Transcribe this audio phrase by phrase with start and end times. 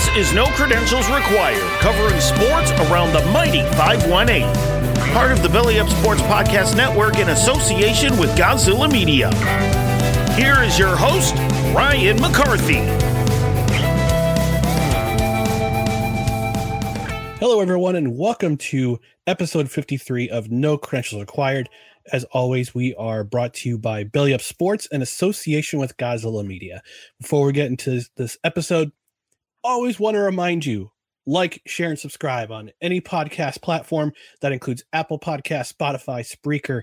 [0.00, 4.50] This is No Credentials Required, covering sports around the mighty 518.
[5.12, 9.30] Part of the Belly Up Sports Podcast Network in association with Godzilla Media.
[10.36, 11.34] Here is your host,
[11.76, 12.76] Ryan McCarthy.
[17.38, 21.68] Hello, everyone, and welcome to episode 53 of No Credentials Required.
[22.10, 26.44] As always, we are brought to you by Belly Up Sports in association with Godzilla
[26.44, 26.82] Media.
[27.20, 28.92] Before we get into this, this episode,
[29.62, 30.92] always want to remind you
[31.26, 36.82] like, share, and subscribe on any podcast platform that includes Apple Podcast, Spotify, Spreaker,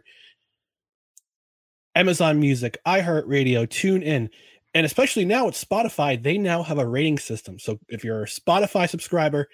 [1.96, 4.30] Amazon Music, iHeartRadio, TuneIn,
[4.74, 7.58] and especially now with Spotify, they now have a rating system.
[7.58, 9.48] So if you're a Spotify subscriber,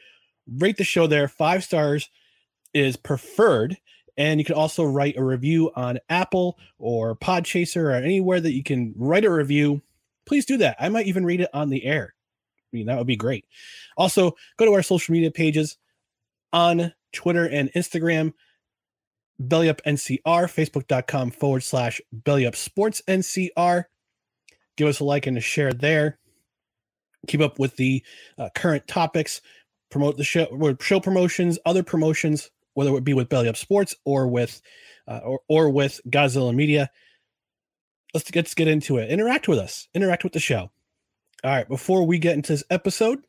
[0.58, 1.30] rate the show there.
[1.30, 2.10] Five stars
[2.74, 3.78] is preferred.
[4.18, 8.64] And you can also write a review on Apple or Podchaser or anywhere that you
[8.64, 9.82] can write a review.
[10.26, 10.76] Please do that.
[10.80, 12.14] I might even read it on the air.
[12.74, 13.46] Mean, that would be great.
[13.98, 15.78] Also, go to our social media pages
[16.52, 18.34] on Twitter and Instagram,
[19.42, 23.86] BellyUp NCR, Facebook.com forward slash BellyUp Sports NCR.
[24.76, 26.20] Give us a like and a share there.
[27.28, 28.04] Keep up with the
[28.38, 29.42] uh, current topics,
[29.90, 34.28] promote the show, show promotions, other promotions, whether it be with Belly Up Sports or
[34.28, 34.62] with
[35.08, 36.90] uh, or, or with Godzilla Media.
[38.14, 39.10] Let's let's get into it.
[39.10, 39.88] Interact with us.
[39.94, 40.72] Interact with the show.
[41.44, 43.20] All right, before we get into this episode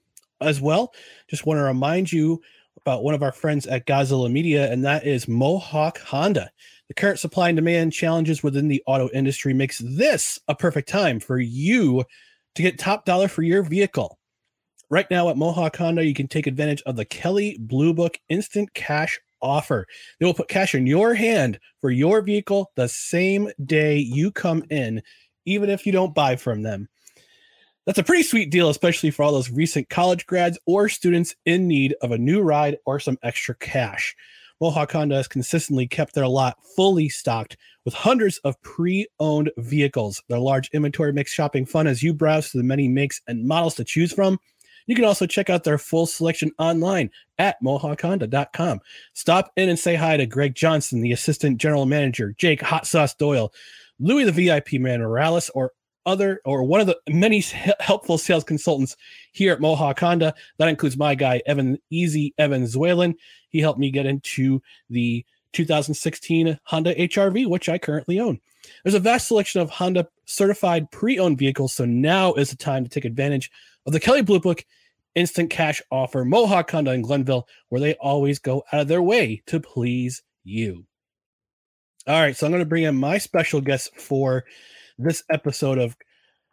[0.41, 0.95] as well,
[1.29, 2.41] just want to remind you
[2.81, 6.49] about one of our friends at Godzilla Media, and that is Mohawk Honda.
[6.87, 11.19] The current supply and demand challenges within the auto industry makes this a perfect time
[11.19, 12.05] for you
[12.55, 14.17] to get top dollar for your vehicle.
[14.91, 18.73] Right now at Mohawk Honda, you can take advantage of the Kelley Blue Book Instant
[18.75, 19.87] Cash offer.
[20.21, 24.63] They will put cash in your hand for your vehicle the same day you come
[24.71, 25.03] in,
[25.47, 26.89] even if you don't buy from them.
[27.87, 31.69] That's a pretty sweet deal, especially for all those recent college grads or students in
[31.69, 34.17] need of a new ride or some extra cash.
[34.61, 40.23] Mohawk Honda has consistently kept their lot fully stocked with hundreds of pre owned vehicles.
[40.29, 43.75] Their large inventory makes shopping fun as you browse through the many makes and models
[43.75, 44.39] to choose from.
[44.87, 48.81] You can also check out their full selection online at mohawkhonda.com.
[49.15, 53.15] Stop in and say hi to Greg Johnson, the assistant general manager, Jake Hot Sauce
[53.15, 53.53] Doyle,
[53.99, 55.73] Louis the VIP man Morales, or
[56.07, 57.41] other or one of the many
[57.81, 58.97] helpful sales consultants
[59.33, 60.35] here at Mohawk Honda.
[60.59, 63.15] That includes my guy Evan Easy Evan Zuelan.
[63.49, 68.41] He helped me get into the 2016 Honda HRV, which I currently own.
[68.83, 72.91] There's a vast selection of Honda certified pre-owned vehicles, so now is the time to
[72.91, 73.51] take advantage
[73.87, 74.65] of the Kelley Blue Book
[75.15, 76.25] instant cash offer.
[76.25, 80.87] Mohawk Honda in Glenville, where they always go out of their way to please you.
[82.07, 84.45] All right, so I'm going to bring in my special guest for
[84.99, 85.97] this episode of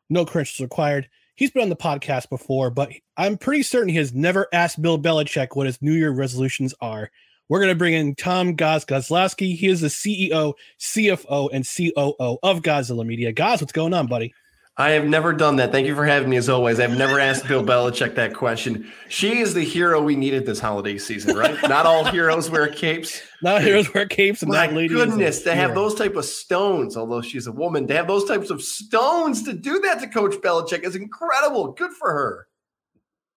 [0.09, 1.09] No Credentials Required.
[1.35, 4.99] He's been on the podcast before, but I'm pretty certain he has never asked Bill
[4.99, 7.09] Belichick what his New Year resolutions are.
[7.49, 9.55] We're going to bring in Tom Gozlowski.
[9.55, 13.31] He is the CEO, CFO, and COO of Godzilla Media.
[13.31, 14.33] Gaz, what's going on, buddy?
[14.77, 15.71] I have never done that.
[15.71, 16.79] Thank you for having me as always.
[16.79, 18.89] I've never asked Bill Belichick that question.
[19.09, 21.61] She is the hero we needed this holiday season, right?
[21.69, 23.21] Not all heroes wear capes.
[23.43, 24.41] Not heroes wear capes.
[24.41, 28.07] And My goodness, to have those type of stones, although she's a woman, to have
[28.07, 31.73] those types of stones to do that to Coach Belichick is incredible.
[31.73, 32.47] Good for her.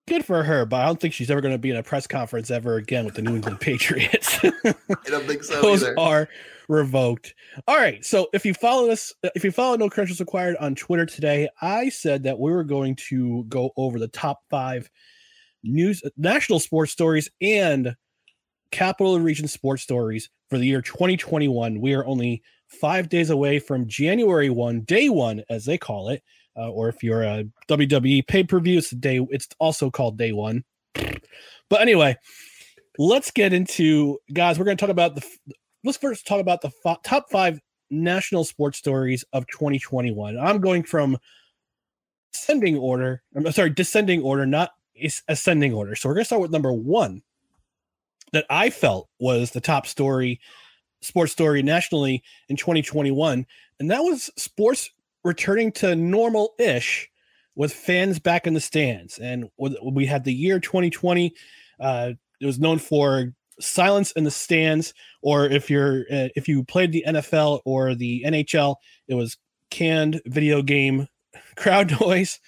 [0.07, 2.07] Good for her, but I don't think she's ever going to be in a press
[2.07, 4.39] conference ever again with the New England Patriots.
[4.45, 4.75] I
[5.07, 5.61] don't think so.
[5.63, 5.99] Those either.
[5.99, 6.29] are
[6.69, 7.35] revoked.
[7.67, 8.05] All right.
[8.05, 11.89] So if you follow us, if you follow No Credentials Required on Twitter today, I
[11.89, 14.89] said that we were going to go over the top five
[15.63, 17.95] news, national sports stories and
[18.71, 21.81] capital region sports stories for the year 2021.
[21.81, 26.23] We are only five days away from January 1, day one, as they call it.
[26.57, 29.27] Uh, or if you're a WWE pay per view, it's day.
[29.31, 30.65] It's also called day one.
[30.95, 32.17] But anyway,
[32.99, 34.59] let's get into guys.
[34.59, 35.27] We're going to talk about the
[35.85, 36.73] let's first talk about the
[37.05, 37.61] top five
[37.91, 40.39] national sports stories of 2021.
[40.39, 41.19] I'm going from
[42.35, 43.23] ascending order.
[43.37, 44.71] I'm sorry, descending order, not
[45.29, 45.95] ascending order.
[45.95, 47.23] So we're to start with number one
[48.33, 50.41] that I felt was the top story,
[51.03, 53.47] sports story nationally in 2021,
[53.79, 54.91] and that was sports
[55.23, 57.09] returning to normal ish
[57.55, 59.19] with fans back in the stands.
[59.19, 61.33] And we had the year 2020.
[61.79, 66.65] Uh, it was known for silence in the stands or if you're uh, if you
[66.65, 68.77] played the NFL or the NHL
[69.09, 69.37] it was
[69.71, 71.09] canned video game
[71.57, 72.41] crowd noise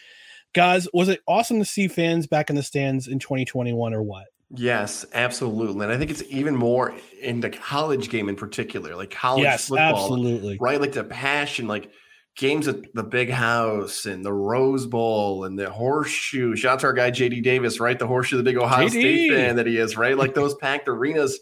[0.54, 4.26] guys was it awesome to see fans back in the stands in 2021 or what
[4.54, 5.86] Yes, absolutely.
[5.86, 9.66] And I think it's even more in the college game in particular, like college yes,
[9.66, 10.04] football.
[10.04, 10.56] Absolutely.
[10.60, 10.80] Right?
[10.80, 11.90] Like the passion, like
[12.36, 16.54] games at the big house and the Rose Bowl and the horseshoe.
[16.54, 17.98] Shout out to our guy JD Davis, right?
[17.98, 18.90] The horseshoe, the big Ohio JD.
[18.90, 20.16] State fan that he is, right?
[20.16, 21.40] Like those packed arenas.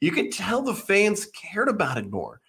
[0.00, 2.40] You could tell the fans cared about it more.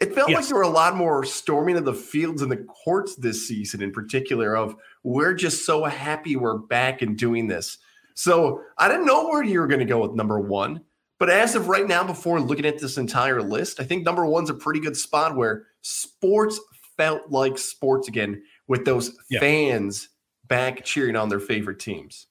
[0.00, 0.36] It felt yes.
[0.36, 3.82] like there were a lot more storming of the fields and the courts this season,
[3.82, 7.78] in particular, of we're just so happy we're back and doing this.
[8.14, 10.82] So I didn't know where you were going to go with number one.
[11.18, 14.50] But as of right now, before looking at this entire list, I think number one's
[14.50, 16.60] a pretty good spot where sports
[16.96, 19.40] felt like sports again with those yeah.
[19.40, 20.08] fans
[20.48, 22.26] back cheering on their favorite teams.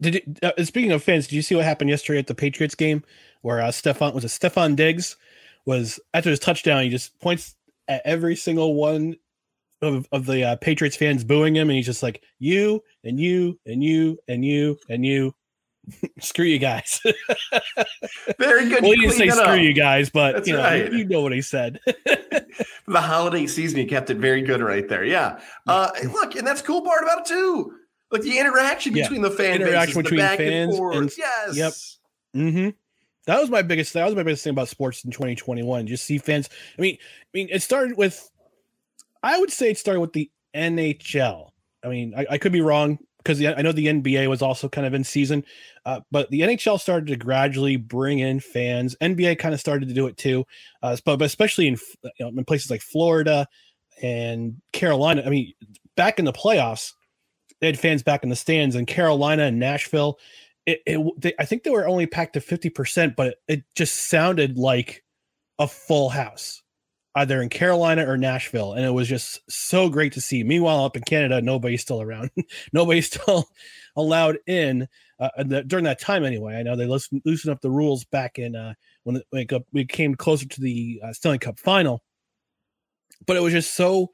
[0.00, 2.74] Did you, uh, speaking of fans, did you see what happened yesterday at the Patriots
[2.74, 3.02] game
[3.42, 5.16] where uh, Stefon was a Stefon Diggs
[5.66, 7.56] was after his touchdown, he just points
[7.88, 9.16] at every single one
[9.82, 13.58] of, of the uh, Patriots fans booing him, and he's just like, "You and you
[13.66, 15.34] and you and you and you
[16.20, 17.00] screw you guys.
[18.38, 18.82] Very good.
[18.82, 19.60] well, he didn't say screw up.
[19.60, 20.92] you guys, but That's you know, right.
[20.92, 21.80] you know what he said.
[21.86, 25.04] the holiday season, he kept it very good right there.
[25.04, 25.40] Yeah.
[25.66, 27.72] Uh, look, and that's cool part about it too.
[28.10, 29.04] Like the interaction yeah.
[29.04, 31.56] between the fan interaction bases, between fans and, and, yes.
[31.56, 31.72] Yep.
[32.36, 32.68] Mm-hmm.
[33.26, 33.92] That was my biggest.
[33.92, 35.86] That was my biggest thing about sports in 2021.
[35.86, 36.48] Just see fans.
[36.78, 38.30] I mean, I mean, it started with.
[39.22, 41.50] I would say it started with the NHL.
[41.84, 44.86] I mean, I, I could be wrong because I know the NBA was also kind
[44.86, 45.44] of in season,
[45.84, 48.96] uh, but the NHL started to gradually bring in fans.
[49.00, 50.44] NBA kind of started to do it too,
[50.82, 53.46] uh, but, but especially in you know, in places like Florida
[54.02, 55.22] and Carolina.
[55.26, 55.52] I mean,
[55.96, 56.92] back in the playoffs,
[57.60, 60.18] they had fans back in the stands in Carolina and Nashville.
[60.64, 63.64] It, it they, I think they were only packed to fifty percent, but it, it
[63.74, 65.04] just sounded like
[65.58, 66.62] a full house
[67.14, 70.44] either in Carolina or Nashville, and it was just so great to see.
[70.44, 72.30] Meanwhile, up in Canada, nobody's still around.
[72.72, 73.48] nobody's still
[73.96, 74.88] allowed in
[75.18, 76.24] uh, the, during that time.
[76.24, 78.74] Anyway, I know they loosened, up the rules back in uh,
[79.04, 82.02] when, it, when it we came closer to the uh, Stanley Cup final.
[83.26, 84.10] But it was just so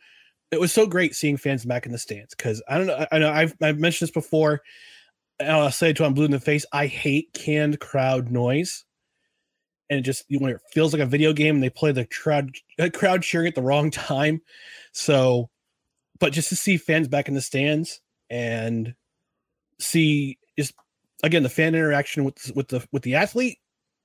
[0.51, 3.07] it was so great seeing fans back in the stands because I don't know.
[3.11, 4.63] I know I've I've mentioned this before.
[5.41, 6.65] I'll say it to I'm blue in the face.
[6.73, 8.85] I hate canned crowd noise
[9.91, 12.51] and it just when it feels like a video game and they play the crowd
[12.79, 14.41] uh, crowd cheering at the wrong time.
[14.93, 15.51] So,
[16.19, 18.01] but just to see fans back in the stands
[18.31, 18.95] and
[19.79, 20.73] see just
[21.23, 23.59] again the fan interaction with with the with the athlete,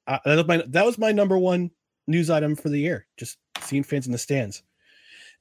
[0.08, 1.72] uh, that was my that was my number one
[2.08, 3.08] news item for the year.
[3.18, 4.64] Just seeing fans in the stands.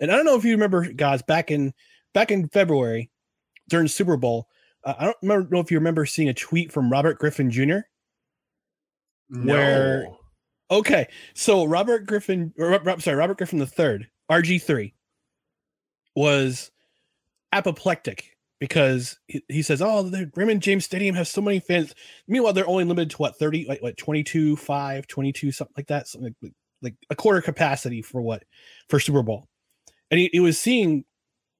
[0.01, 1.75] And I don't know if you remember, guys, back in
[2.15, 3.11] back in February
[3.69, 4.49] during Super Bowl.
[4.85, 7.79] Uh, I don't remember, know if you remember seeing a tweet from Robert Griffin Jr.
[9.31, 9.55] No.
[9.55, 10.07] where
[10.71, 14.95] Okay, so Robert Griffin, or, sorry, Robert Griffin the third, RG three,
[16.15, 16.71] was
[17.53, 21.95] apoplectic because he, he says, "Oh, the Raymond James Stadium has so many fans."
[22.27, 26.09] Meanwhile, they're only limited to what thirty, like what 22, 5, 22, something like that,
[26.09, 28.45] something like, like a quarter capacity for what
[28.89, 29.49] for Super Bowl.
[30.11, 31.05] and he, he was seeing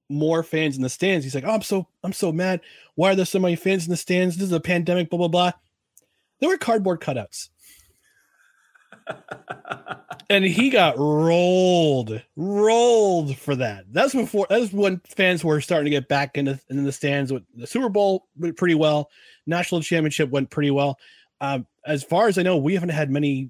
[0.09, 1.23] more fans in the stands.
[1.25, 2.61] He's like, "Oh, I'm so I'm so mad.
[2.95, 4.37] Why are there so many fans in the stands?
[4.37, 5.51] This is a pandemic." Blah blah blah.
[6.39, 7.49] There were cardboard cutouts,
[10.29, 13.85] and he got rolled, rolled for that.
[13.91, 14.47] That's before.
[14.49, 17.33] That's when fans were starting to get back into in the stands.
[17.33, 19.09] With the Super Bowl went pretty well.
[19.47, 20.97] National championship went pretty well.
[21.41, 23.49] Um, as far as I know, we haven't had many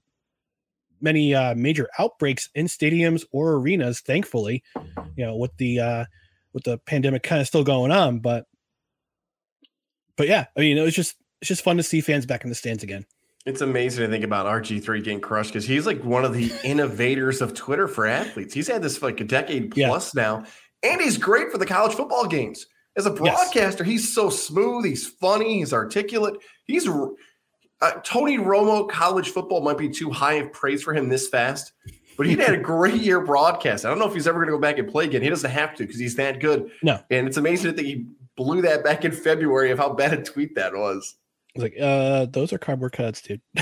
[1.02, 4.00] many uh, major outbreaks in stadiums or arenas.
[4.00, 4.64] Thankfully,
[5.16, 6.06] you know, with the uh,
[6.54, 8.46] with the pandemic kind of still going on, but
[10.16, 12.50] but yeah, I mean, it was just it's just fun to see fans back in
[12.50, 13.06] the stands again.
[13.50, 17.42] It's amazing to think about RG3 getting crushed because he's like one of the innovators
[17.42, 18.54] of Twitter for athletes.
[18.54, 20.22] He's had this for like a decade plus yeah.
[20.22, 20.44] now,
[20.84, 22.68] and he's great for the college football games.
[22.96, 23.92] As a broadcaster, yes.
[23.92, 26.36] he's so smooth, he's funny, he's articulate.
[26.66, 31.28] He's uh, Tony Romo college football might be too high of praise for him this
[31.28, 31.72] fast,
[32.18, 33.84] but he had a great year broadcast.
[33.84, 35.24] I don't know if he's ever going to go back and play again.
[35.24, 36.70] He doesn't have to because he's that good.
[36.84, 38.06] No, and it's amazing that he
[38.38, 41.16] blew that back in February of how bad a tweet that was.
[41.56, 43.42] Like, uh, those are cardboard cuts, dude.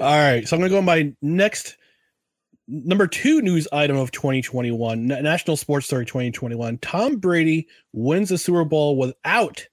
[0.00, 1.76] right, so I'm going to go on my next
[2.68, 6.78] number two news item of 2021, National Sports Story 2021.
[6.78, 9.66] Tom Brady wins the Super Bowl without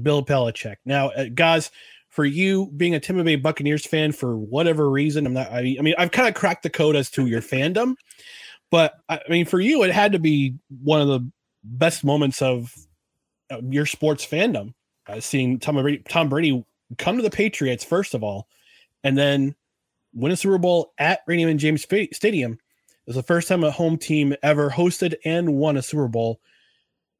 [0.00, 0.76] Bill Belichick.
[0.84, 1.70] Now, uh, guys,
[2.08, 5.52] for you being a Tampa Bay Buccaneers fan for whatever reason, I'm not.
[5.52, 7.96] I mean, I've kind of cracked the code as to your fandom,
[8.70, 11.28] but I mean, for you, it had to be one of the
[11.64, 12.72] best moments of
[13.68, 14.72] your sports fandom.
[15.08, 16.64] Uh, seeing Tom Brady, Tom Brady
[16.98, 18.48] come to the Patriots first of all,
[19.04, 19.54] and then
[20.14, 21.82] win a Super Bowl at Raymond James
[22.12, 22.52] Stadium.
[22.52, 26.40] It was the first time a home team ever hosted and won a Super Bowl.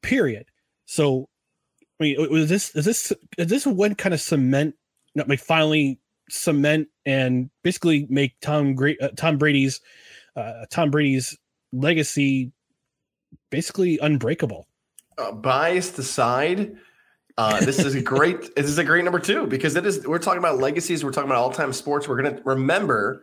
[0.03, 0.47] Period.
[0.87, 1.29] So
[2.01, 4.75] I mean, was this is this is this one kind of cement,
[5.15, 9.81] Not like finally cement and basically make Tom Great uh, Tom Brady's
[10.35, 11.39] uh, Tom Brady's
[11.73, 12.53] legacy
[13.51, 14.67] basically unbreakable.
[15.19, 16.77] Uh, biased aside,
[17.39, 20.19] uh, this is a great this is a great number two because it is we're
[20.19, 22.09] talking about legacies, we're talking about all time sports.
[22.09, 23.23] We're gonna remember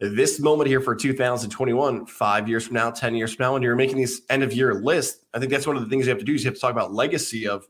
[0.00, 3.76] this moment here for 2021, five years from now, 10 years from now, when you're
[3.76, 6.18] making these end of year lists, I think that's one of the things you have
[6.18, 7.66] to do is you have to talk about legacy of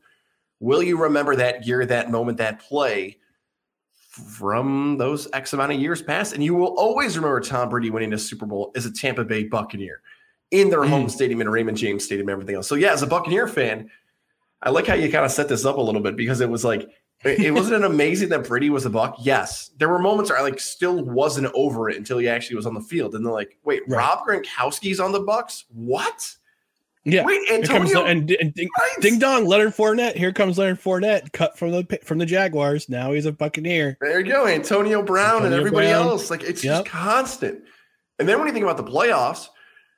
[0.61, 3.17] Will you remember that year, that moment, that play
[4.29, 6.33] from those X amount of years past?
[6.33, 9.43] And you will always remember Tom Brady winning a Super Bowl as a Tampa Bay
[9.43, 10.03] Buccaneer
[10.51, 10.89] in their mm.
[10.89, 12.67] home stadium in Raymond James Stadium, everything else.
[12.67, 13.89] So, yeah, as a Buccaneer fan,
[14.63, 16.63] I like how you kind of set this up a little bit because it was
[16.63, 16.89] like,
[17.23, 19.17] it wasn't an amazing that Brady was a buck.
[19.19, 22.65] Yes, there were moments where I like still wasn't over it until he actually was
[22.65, 23.97] on the field, and they're like, "Wait, right.
[23.97, 25.65] Rob Gronkowski's on the Bucks?
[25.69, 26.35] What?"
[27.03, 27.25] Yeah.
[27.25, 27.93] Wait, Antonio.
[27.93, 28.69] Comes, and, and ding,
[29.01, 30.15] ding, dong, Leonard Fournette.
[30.15, 32.89] Here comes Leonard Fournette, cut from the from the Jaguars.
[32.89, 33.97] Now he's a Buccaneer.
[34.01, 36.07] There you go, Antonio Brown Antonio and everybody Brown.
[36.07, 36.31] else.
[36.31, 36.85] Like it's yep.
[36.85, 37.63] just constant.
[38.17, 39.47] And then when you think about the playoffs,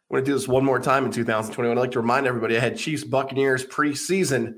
[0.09, 1.77] I'm going to do this one more time in 2021.
[1.77, 4.55] I'd like to remind everybody I had Chiefs Buccaneers preseason.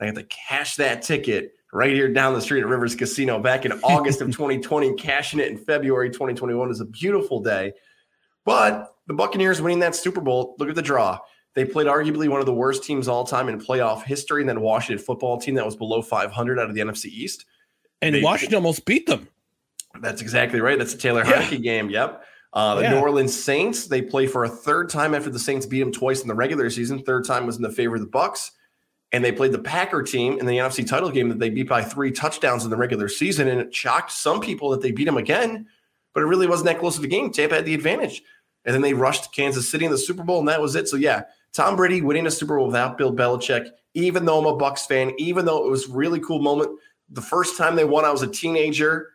[0.00, 3.66] I had to cash that ticket right here down the street at Rivers Casino back
[3.66, 4.94] in August of 2020.
[4.94, 7.72] Cashing it in February 2021 is a beautiful day.
[8.44, 11.18] But the Buccaneers winning that Super Bowl, look at the draw.
[11.54, 14.60] They played arguably one of the worst teams all time in playoff history, and then
[14.60, 17.44] Washington football team that was below 500 out of the NFC East.
[18.02, 19.28] And they, Washington almost beat them.
[20.00, 20.78] That's exactly right.
[20.78, 21.48] That's a Taylor yeah.
[21.54, 21.90] game.
[21.90, 22.24] Yep.
[22.54, 22.90] Uh, the yeah.
[22.92, 26.22] New Orleans Saints, they play for a third time after the Saints beat them twice
[26.22, 27.02] in the regular season.
[27.02, 28.52] Third time was in the favor of the Bucks.
[29.10, 31.82] And they played the Packer team in the NFC title game that they beat by
[31.82, 33.48] three touchdowns in the regular season.
[33.48, 35.66] And it shocked some people that they beat them again,
[36.12, 37.30] but it really wasn't that close of a game.
[37.30, 38.22] Tampa had the advantage.
[38.64, 40.88] And then they rushed Kansas City in the Super Bowl, and that was it.
[40.88, 44.56] So, yeah, Tom Brady winning a Super Bowl without Bill Belichick, even though I'm a
[44.56, 46.70] Bucks fan, even though it was really cool moment.
[47.10, 49.10] The first time they won, I was a teenager.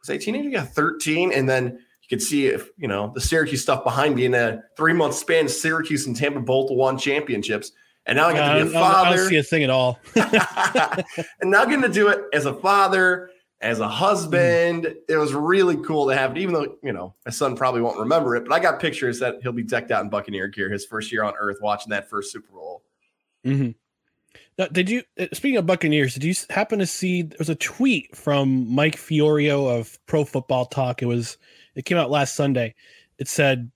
[0.00, 0.48] Was I a teenager?
[0.48, 1.32] Yeah, 13.
[1.32, 1.80] And then
[2.10, 5.48] could see if, you know, the Syracuse stuff behind me in a three month span,
[5.48, 7.72] Syracuse and Tampa both won championships.
[8.06, 9.08] And now I got to be a father.
[9.08, 9.98] I don't see a thing at all.
[10.16, 14.84] and now getting to do it as a father as a husband.
[14.84, 14.96] Mm.
[15.08, 17.98] It was really cool to have it, even though, you know, my son probably won't
[17.98, 20.86] remember it, but I got pictures that he'll be decked out in Buccaneer gear his
[20.86, 22.82] first year on earth watching that first Super Bowl.
[23.44, 23.70] Mm-hmm.
[24.58, 27.54] Now, did you, uh, speaking of Buccaneers, did you happen to see there was a
[27.54, 31.02] tweet from Mike Florio of Pro Football Talk?
[31.02, 31.38] It was,
[31.74, 32.74] it came out last Sunday.
[33.18, 33.70] It said,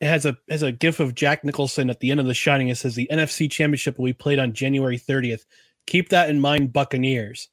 [0.00, 2.68] it has a has a gif of Jack Nicholson at the end of The Shining.
[2.68, 5.44] It says the NFC Championship will be played on January 30th.
[5.86, 7.48] Keep that in mind, Buccaneers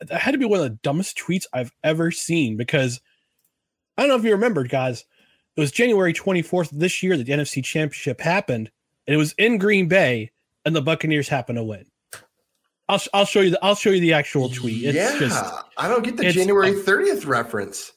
[0.00, 3.00] that had to be one of the dumbest tweets I've ever seen because
[3.96, 5.04] I don't know if you remember, guys.
[5.56, 8.70] It was January 24th this year that the NFC Championship happened,
[9.06, 10.30] and it was in Green Bay,
[10.64, 11.86] and the Buccaneers happened to win.
[12.88, 14.84] I'll, I'll show you the I'll show you the actual tweet.
[14.84, 15.44] It's yeah, just,
[15.76, 17.92] I don't get the January 30th reference.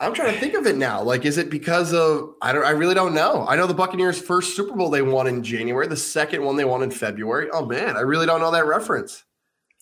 [0.00, 1.02] I'm trying to think of it now.
[1.02, 3.46] Like, is it because of I don't I really don't know.
[3.46, 6.64] I know the Buccaneers' first Super Bowl they won in January, the second one they
[6.64, 7.48] won in February.
[7.52, 9.24] Oh man, I really don't know that reference.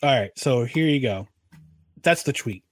[0.02, 1.28] All right, so here you go.
[2.02, 2.64] That's the tweet.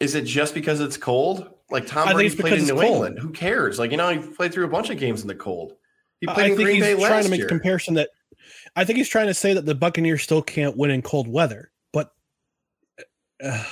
[0.00, 1.48] Is it just because it's cold?
[1.70, 2.84] Like Tom I Brady played in New cold.
[2.84, 3.18] England.
[3.18, 3.78] Who cares?
[3.78, 5.74] Like, you know, he played through a bunch of games in the cold.
[6.20, 7.46] He played I in think Green he's Bay trying last to make year.
[7.46, 8.10] a comparison that
[8.74, 11.70] I think he's trying to say that the Buccaneers still can't win in cold weather,
[11.92, 12.12] but
[13.42, 13.64] uh,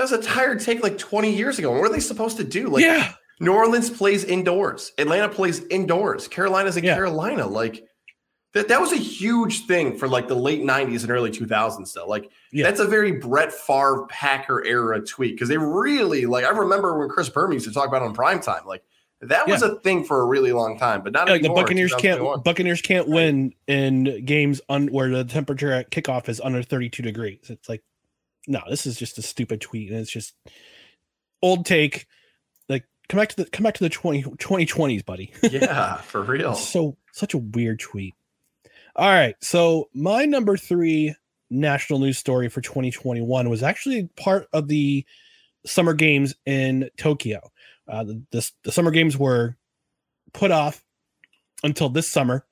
[0.00, 1.70] That was a tired take like 20 years ago.
[1.72, 2.68] What are they supposed to do?
[2.68, 4.92] Like, yeah, New Orleans plays indoors.
[4.96, 6.26] Atlanta plays indoors.
[6.26, 6.94] Carolina's in Yeah.
[6.94, 7.46] Carolina.
[7.46, 7.84] Like
[8.54, 12.06] that, that was a huge thing for like the late 90s and early 2000s though.
[12.06, 12.64] Like Yeah.
[12.64, 17.10] that's a very Brett Favre Packer era tweet because they really like I remember when
[17.10, 18.62] Chris Berman used to talk about it on prime time.
[18.64, 18.82] Like
[19.20, 22.42] that was a thing for a really long time, but not like the Buccaneers can't
[22.42, 27.50] Buccaneers can't win in games on where the temperature at kickoff is under 32 degrees.
[27.50, 27.82] It's like
[28.46, 30.34] no, this is just a stupid tweet and it's just
[31.42, 32.06] old take.
[32.68, 35.32] Like come back to the come back to the 20 2020s, buddy.
[35.42, 36.54] yeah, for real.
[36.54, 38.14] so such a weird tweet.
[38.96, 41.14] All right, so my number three
[41.48, 45.04] national news story for 2021 was actually part of the
[45.66, 47.40] summer games in Tokyo.
[47.88, 49.56] Uh, the, the the summer games were
[50.32, 50.84] put off
[51.62, 52.44] until this summer,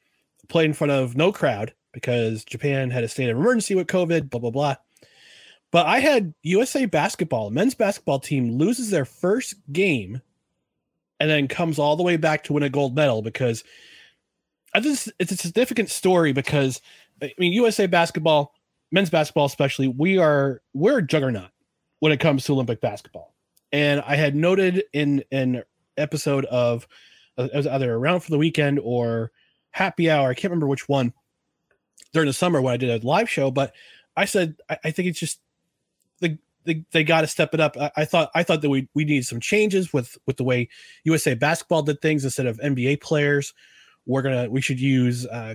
[0.48, 4.30] played in front of no crowd because Japan had a state of emergency with COVID.
[4.30, 4.76] Blah blah blah.
[5.70, 10.22] But I had USA basketball, men's basketball team loses their first game
[11.20, 13.64] and then comes all the way back to win a gold medal because
[14.74, 16.80] I just it's a significant story because
[17.22, 18.54] I mean USA basketball,
[18.90, 21.50] men's basketball especially, we are we're a juggernaut
[22.00, 23.34] when it comes to Olympic basketball.
[23.72, 25.64] And I had noted in an
[25.98, 26.86] episode of
[27.36, 29.32] uh, it was either around for the weekend or
[29.70, 31.12] happy hour, I can't remember which one
[32.12, 33.74] during the summer when I did a live show, but
[34.16, 35.40] I said I, I think it's just
[36.20, 37.76] the they, they got to step it up.
[37.78, 40.68] I, I thought I thought that we we need some changes with with the way
[41.04, 43.54] USA basketball did things instead of NBA players.
[44.06, 45.54] We're gonna we should use uh,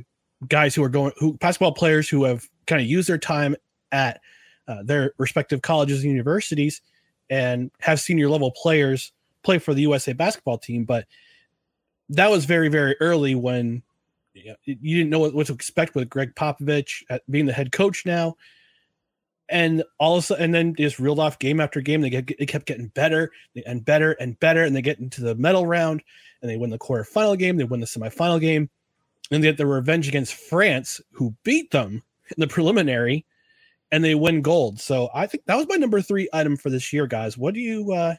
[0.50, 3.56] guys who are going who basketball players who have kind of used their time
[3.92, 4.22] at
[4.68, 6.82] uh, their respective colleges and universities
[7.30, 9.12] and have senior level players
[9.44, 10.84] play for the USA basketball team.
[10.84, 11.06] But
[12.10, 13.84] that was very very early when
[14.34, 17.72] you, know, you didn't know what, what to expect with Gregg Popovich being the head
[17.72, 18.36] coach now
[19.50, 22.02] and all of a sudden, and then they just reeled off game after game.
[22.02, 23.32] They get they kept getting better
[23.66, 26.04] and better and better, and they get into the medal round,
[26.42, 28.70] and they win the quarterfinal game, they win the semifinal game,
[29.32, 33.26] and they get the revenge against France, who beat them in the preliminary,
[33.92, 34.80] and they win gold.
[34.80, 37.38] So I think that was my number three item for this year, guys.
[37.38, 38.16] What do you uh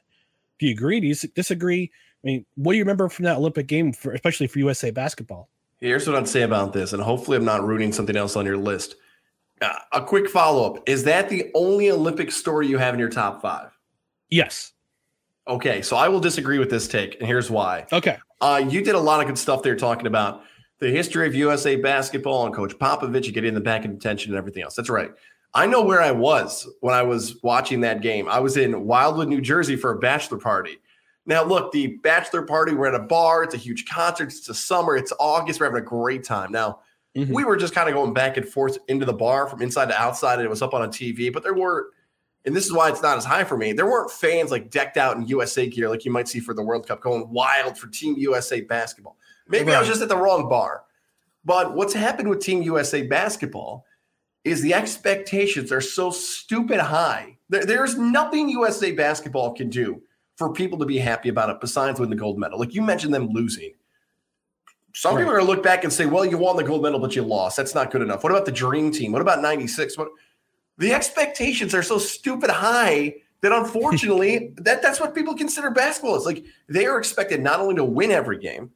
[0.59, 1.01] do you agree?
[1.01, 1.91] Do you disagree?
[1.93, 5.49] I mean, what do you remember from that Olympic game, for, especially for USA basketball?
[5.81, 8.57] Here's what I'd say about this, and hopefully I'm not ruining something else on your
[8.57, 8.95] list.
[9.65, 13.09] Uh, a quick follow up: Is that the only Olympic story you have in your
[13.09, 13.71] top five?
[14.31, 14.73] Yes.
[15.47, 17.87] Okay, so I will disagree with this take, and here's why.
[17.93, 18.19] Okay.
[18.41, 20.43] Uh, you did a lot of good stuff there talking about
[20.81, 24.39] the history of USA basketball and Coach Popovich and getting the back in attention and
[24.39, 24.75] everything else.
[24.75, 25.11] That's right.
[25.55, 28.29] I know where I was when I was watching that game.
[28.29, 30.79] I was in Wildwood, New Jersey for a bachelor party.
[31.27, 33.45] Now, look, the bachelor party, we're at a bar.
[33.45, 34.29] It's a huge concert.
[34.29, 34.97] It's a summer.
[34.97, 35.61] It's August.
[35.61, 36.53] We're having a great time.
[36.53, 36.81] Now,
[37.17, 37.29] Mhm.
[37.29, 40.01] we were just kind of going back and forth into the bar from inside to
[40.01, 41.91] outside, and it was up on a TV, but there were,
[42.45, 43.73] and this is why it's not as high for me.
[43.73, 46.63] There weren't fans like decked out in USA gear like you might see for the
[46.63, 49.17] World Cup going wild for Team USA basketball.
[49.49, 50.85] Maybe I was just at the wrong bar.
[51.45, 53.85] But what's happened with Team USA basketball
[54.45, 57.39] is the expectations are so stupid high.
[57.49, 60.03] There, there's nothing USA basketball can do
[60.37, 62.59] for people to be happy about it besides win the gold medal.
[62.59, 63.73] Like you mentioned them losing.
[64.95, 67.01] Some people are going to look back and say, well, you won the gold medal,
[67.01, 67.57] but you lost.
[67.57, 68.23] That's not good enough.
[68.23, 69.11] What about the dream team?
[69.11, 69.99] What about 96?
[69.99, 70.09] What
[70.79, 76.25] the expectations are so stupid high that unfortunately that, that's what people consider basketball is.
[76.25, 78.71] Like they are expected not only to win every game,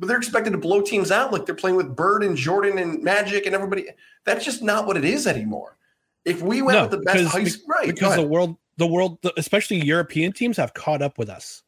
[0.00, 3.02] but they're expected to blow teams out like they're playing with Bird and Jordan and
[3.04, 3.86] Magic and everybody.
[4.24, 5.78] That's just not what it is anymore.
[6.24, 7.86] If we went with the best because, high school, right?
[7.86, 11.62] because the world, the world, the- especially European teams have caught up with us.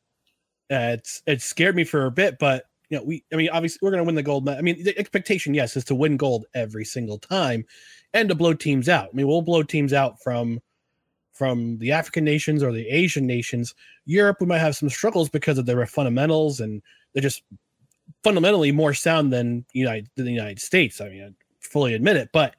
[0.71, 3.79] Uh, it's it scared me for a bit, but you know, we, I mean, obviously
[3.83, 4.44] we're going to win the gold.
[4.44, 4.59] medal.
[4.59, 7.64] I mean, the expectation, yes, is to win gold every single time,
[8.14, 9.09] and to blow teams out.
[9.12, 10.61] I mean, we'll blow teams out from
[11.33, 13.74] from the African nations or the Asian nations.
[14.07, 17.42] Europe, we might have some struggles because of their fundamentals, and they're just
[18.24, 21.01] fundamentally more sound than United than the United States.
[21.01, 22.57] I mean, I fully admit it, but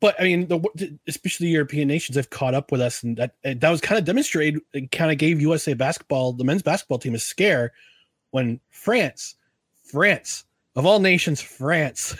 [0.00, 3.34] but I mean, the especially the European nations have caught up with us, and that
[3.42, 4.60] that was kind of demonstrated.
[4.72, 7.72] It kind of gave USA basketball, the men's basketball team, a scare
[8.36, 9.34] when France,
[9.90, 10.44] France
[10.74, 12.14] of all nations, France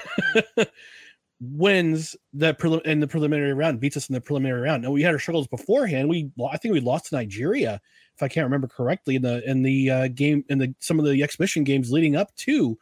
[1.41, 4.83] wins that prelim- in the preliminary round, beats us in the preliminary round.
[4.83, 6.09] Now we had our struggles beforehand.
[6.09, 7.83] We I think we lost to Nigeria,
[8.15, 11.05] if I can't remember correctly, in the in the uh, game in the some of
[11.05, 12.79] the exhibition games leading up to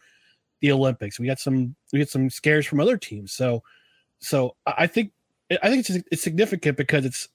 [0.61, 1.19] the Olympics.
[1.19, 3.33] We got some we had some scares from other teams.
[3.33, 3.65] So
[4.21, 5.11] so I think
[5.61, 7.29] I think it's it's significant because it's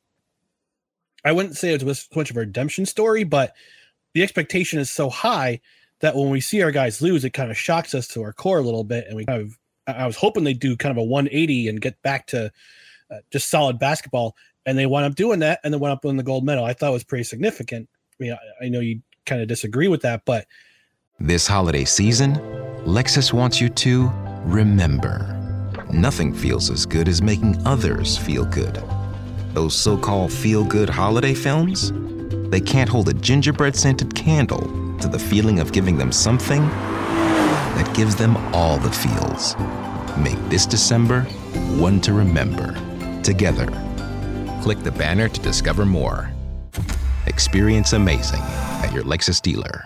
[1.26, 3.54] I wouldn't say it was so much of a redemption story, but
[4.14, 5.60] the expectation is so high
[6.02, 8.60] that when we see our guys lose, it kind of shocks us to our core
[8.60, 9.58] a little bit, and we kind of
[9.88, 12.52] I was hoping they'd do kind of a 180 and get back to
[13.12, 14.36] uh, just solid basketball,
[14.66, 16.66] and they wound up doing that, and they went up on the gold medal.
[16.66, 17.90] I thought was pretty significant.
[18.20, 20.48] I mean, I, I know you kind of disagree with that, but
[21.20, 22.36] this holiday season,
[22.86, 24.10] Lexus wants you to
[24.44, 25.36] remember.
[25.92, 28.82] Nothing feels as good as making others feel good.
[29.54, 31.92] Those so called feel good holiday films?
[32.52, 37.96] They can't hold a gingerbread scented candle to the feeling of giving them something that
[37.96, 39.56] gives them all the feels.
[40.18, 41.22] Make this December
[41.78, 42.74] one to remember.
[43.24, 43.66] Together.
[44.62, 46.32] Click the banner to discover more.
[47.28, 49.86] Experience amazing at your Lexus dealer.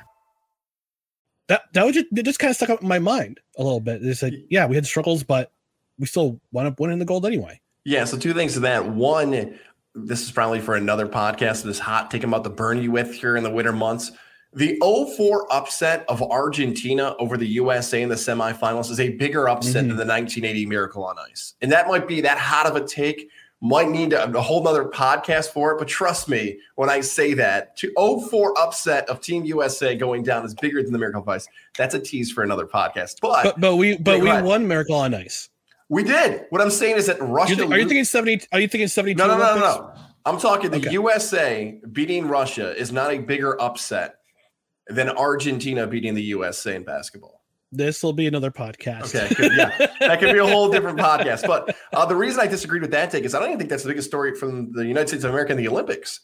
[1.49, 3.81] That that was just, it just kind of stuck up in my mind a little
[3.81, 4.01] bit.
[4.01, 5.51] They said, yeah, we had struggles, but
[5.99, 7.59] we still wound up winning the gold anyway.
[7.85, 8.05] Yeah.
[8.05, 8.87] So two things to that.
[8.87, 9.59] One,
[9.93, 11.63] this is probably for another podcast.
[11.63, 14.11] This hot take about the burn you with here in the winter months.
[14.55, 19.85] The 04 upset of Argentina over the USA in the semifinals is a bigger upset
[19.85, 19.97] mm-hmm.
[19.97, 21.55] than the 1980 Miracle on Ice.
[21.61, 23.29] And that might be that hot of a take.
[23.61, 27.33] Might need a, a whole nother podcast for it, but trust me when I say
[27.33, 27.77] that.
[27.77, 27.91] To
[28.29, 31.47] 04 upset of Team USA going down is bigger than the Miracle on Ice.
[31.77, 33.21] That's a tease for another podcast.
[33.21, 35.49] But but, but we but we won Miracle on Ice.
[35.89, 36.45] We did.
[36.49, 37.65] What I'm saying is that Russia.
[37.65, 38.47] Are you thinking 70?
[38.51, 39.17] Are you thinking 72?
[39.17, 39.93] No, no, no, no, no.
[40.25, 40.91] I'm talking the okay.
[40.91, 44.19] USA beating Russia is not a bigger upset
[44.87, 47.41] than Argentina beating the USA in basketball.
[47.71, 49.15] This will be another podcast.
[49.15, 49.51] Okay, good.
[49.57, 51.47] yeah, that could be a whole different podcast.
[51.47, 53.81] But uh, the reason I disagreed with that take is I don't even think that's
[53.83, 56.19] the biggest story from the United States of America in the Olympics.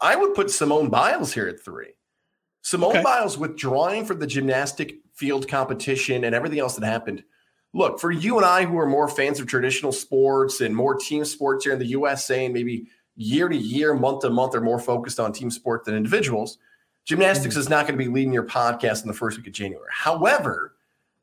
[0.00, 1.94] I would put Simone Biles here at three.
[2.62, 3.02] Simone okay.
[3.02, 7.22] Biles withdrawing from the gymnastic field competition and everything else that happened.
[7.72, 11.24] Look, for you and I who are more fans of traditional sports and more team
[11.24, 14.80] sports here in the USA and maybe year to year, month to month are more
[14.80, 16.58] focused on team sport than individuals–
[17.08, 17.60] Gymnastics mm-hmm.
[17.60, 19.88] is not going to be leading your podcast in the first week of January.
[19.90, 20.74] However,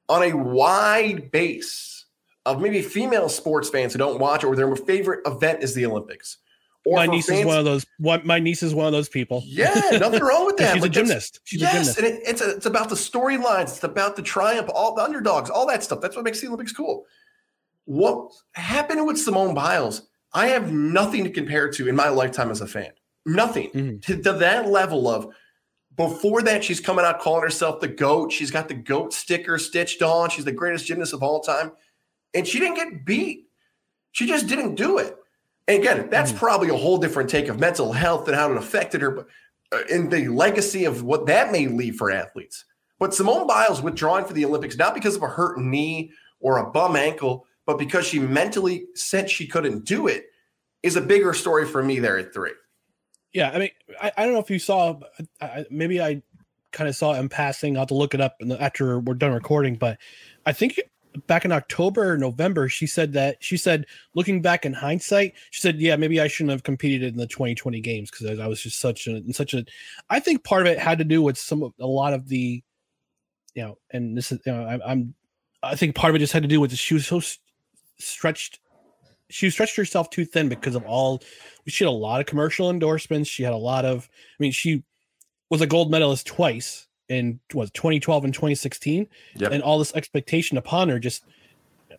[0.09, 2.05] on a wide base
[2.43, 6.39] of maybe female sports fans who don't watch or their favorite event is the Olympics.
[6.87, 7.85] Or my niece fans, is one of those.
[7.99, 9.43] What my niece is one of those people.
[9.45, 10.73] Yeah, nothing wrong with that.
[10.73, 11.39] She's like a gymnast.
[11.43, 11.97] She's yes, a gymnast.
[11.99, 13.63] and it, it's a, it's about the storylines.
[13.63, 16.01] It's about the triumph, all the underdogs, all that stuff.
[16.01, 17.05] That's what makes the Olympics cool.
[17.85, 20.07] What happened with Simone Biles?
[20.33, 22.91] I have nothing to compare to in my lifetime as a fan.
[23.23, 23.97] Nothing mm-hmm.
[23.99, 25.31] to, to that level of
[25.95, 28.31] before that, she's coming out calling herself the GOAT.
[28.31, 30.29] She's got the GOAT sticker stitched on.
[30.29, 31.71] She's the greatest gymnast of all time.
[32.33, 33.47] And she didn't get beat.
[34.11, 35.15] She just didn't do it.
[35.67, 36.37] And again, that's mm.
[36.37, 39.27] probably a whole different take of mental health and how it affected her, but
[39.71, 42.65] uh, in the legacy of what that may leave for athletes.
[42.99, 46.71] But Simone Biles withdrawing for the Olympics, not because of a hurt knee or a
[46.71, 50.25] bum ankle, but because she mentally said she couldn't do it,
[50.83, 52.51] is a bigger story for me there at three.
[53.35, 53.69] Yeah, I mean,
[54.01, 54.97] I, I don't know if you saw,
[55.41, 56.21] I, maybe I
[56.71, 57.75] kind of saw it in passing.
[57.75, 59.75] I'll have to look it up the, after we're done recording.
[59.75, 59.97] But
[60.45, 60.79] I think
[61.27, 65.59] back in October or November, she said that she said, looking back in hindsight, she
[65.59, 68.79] said, yeah, maybe I shouldn't have competed in the 2020 games because I was just
[68.79, 69.65] such a such a.
[70.09, 72.63] I think part of it had to do with some of a lot of the,
[73.53, 75.13] you know, and this is you know, I, I'm,
[75.61, 77.21] I think part of it just had to do with she was so
[77.99, 78.61] stretched
[79.29, 81.21] she stretched herself too thin because of all
[81.67, 83.29] she had a lot of commercial endorsements.
[83.29, 84.09] She had a lot of
[84.39, 84.83] I mean, she
[85.49, 89.07] was a gold medalist twice in was 2012 and 2016.
[89.35, 89.51] Yep.
[89.51, 91.23] And all this expectation upon her just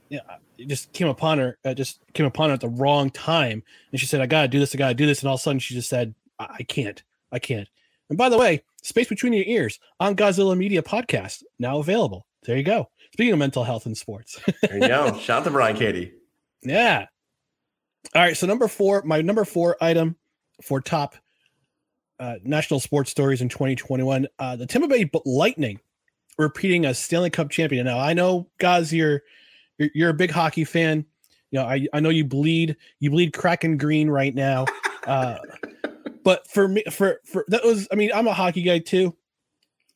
[0.08, 0.20] yeah,
[0.58, 3.62] it just came upon her, uh, just came upon her at the wrong time.
[3.90, 5.20] And she said, I gotta do this, I gotta do this.
[5.20, 7.68] And all of a sudden she just said, I, I can't, I can't.
[8.08, 12.26] And by the way, Space Between Your Ears on Godzilla Media Podcast, now available.
[12.44, 12.88] There you go.
[13.12, 14.40] Speaking of mental health and sports.
[14.62, 15.18] there you go.
[15.20, 16.12] Shout out to Brian Katie.
[16.62, 17.06] Yeah.
[18.14, 20.16] All right, so number four, my number four item
[20.62, 21.16] for top
[22.18, 25.80] uh, national sports stories in 2021, uh, the Tampa Bay Lightning
[26.38, 27.86] repeating as Stanley Cup champion.
[27.86, 29.22] Now I know, guys, you're,
[29.78, 31.04] you're you're a big hockey fan.
[31.50, 34.66] You know, I, I know you bleed you bleed Kraken green right now.
[35.06, 35.38] Uh,
[36.24, 39.14] but for me, for for that was, I mean, I'm a hockey guy too.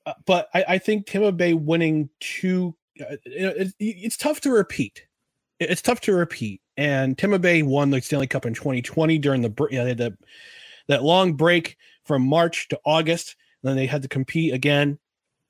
[0.06, 5.06] Uh, but I, I think Tampa Bay winning two, uh, it, it's tough to repeat.
[5.58, 9.52] It's tough to repeat and Tampa Bay won the Stanley Cup in 2020 during the
[9.70, 10.16] you they had
[10.88, 13.36] that long break from March to August.
[13.62, 14.98] And then they had to compete again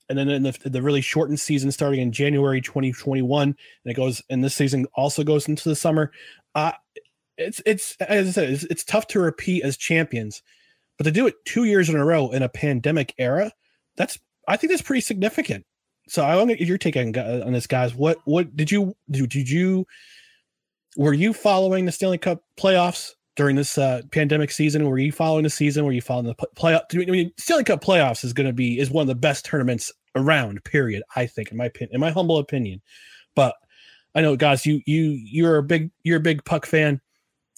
[0.09, 4.21] and then in the, the really shortened season starting in January 2021, and it goes,
[4.29, 6.11] and this season also goes into the summer.
[6.57, 6.73] Uh,
[7.39, 10.43] it's it's as I said, it's, it's tough to repeat as champions,
[10.99, 13.53] but to do it two years in a row in a pandemic era,
[13.97, 15.65] that's I think that's pretty significant.
[16.09, 17.95] So I want to get your take on, on this, guys.
[17.95, 19.29] What what did you do?
[19.29, 19.87] Did you
[20.97, 24.89] were you following the Stanley Cup playoffs during this uh, pandemic season?
[24.89, 25.85] Were you following the season?
[25.85, 26.83] Were you following the playoff?
[26.93, 29.93] I mean, Stanley Cup playoffs is going to be is one of the best tournaments
[30.17, 30.63] around.
[30.65, 31.03] Period.
[31.17, 32.81] I think, in my opinion, in my humble opinion.
[33.35, 33.55] But
[34.15, 37.01] I know, guys, you you you're a big you're a big puck fan.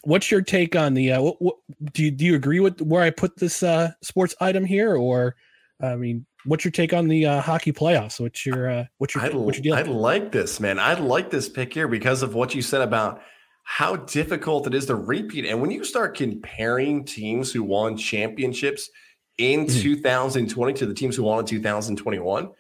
[0.04, 1.12] What's your take on the?
[1.12, 1.56] Uh, what, what,
[1.92, 5.36] do you do you agree with where I put this uh, sports item here, or
[5.82, 8.20] I mean, what's your take on the uh, hockey playoffs?
[8.20, 9.74] What's your uh, what's your I, what's your deal?
[9.74, 10.78] I like this, man.
[10.78, 13.20] I like this pick here because of what you said about
[13.64, 15.46] how difficult it is to repeat.
[15.46, 18.90] And when you start comparing teams who won championships
[19.38, 19.80] in mm-hmm.
[19.80, 22.50] 2020 to the teams who won in 2021,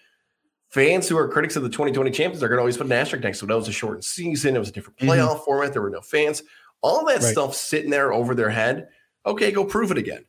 [0.70, 3.24] fans who are critics of the 2020 champions are going to always put an asterisk
[3.24, 3.48] next to it.
[3.48, 4.56] That was a shortened season.
[4.56, 5.10] It was a different mm-hmm.
[5.10, 5.44] playoff mm-hmm.
[5.44, 5.72] format.
[5.72, 6.42] There were no fans.
[6.80, 7.22] All that right.
[7.22, 8.88] stuff sitting there over their head.
[9.26, 10.24] Okay, go prove it again.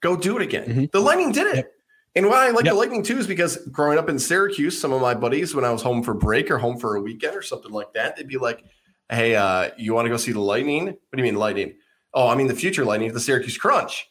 [0.00, 0.68] Go do it again.
[0.68, 0.84] Mm-hmm.
[0.92, 1.56] The Lightning did it.
[1.56, 1.72] Yep.
[2.16, 2.74] And why I like yep.
[2.74, 5.70] the Lightning too is because growing up in Syracuse, some of my buddies, when I
[5.70, 8.38] was home for break or home for a weekend or something like that, they'd be
[8.38, 8.64] like,
[9.10, 10.86] Hey, uh, you want to go see the Lightning?
[10.86, 11.74] What do you mean Lightning?
[12.12, 14.08] Oh, I mean the future Lightning, the Syracuse Crunch.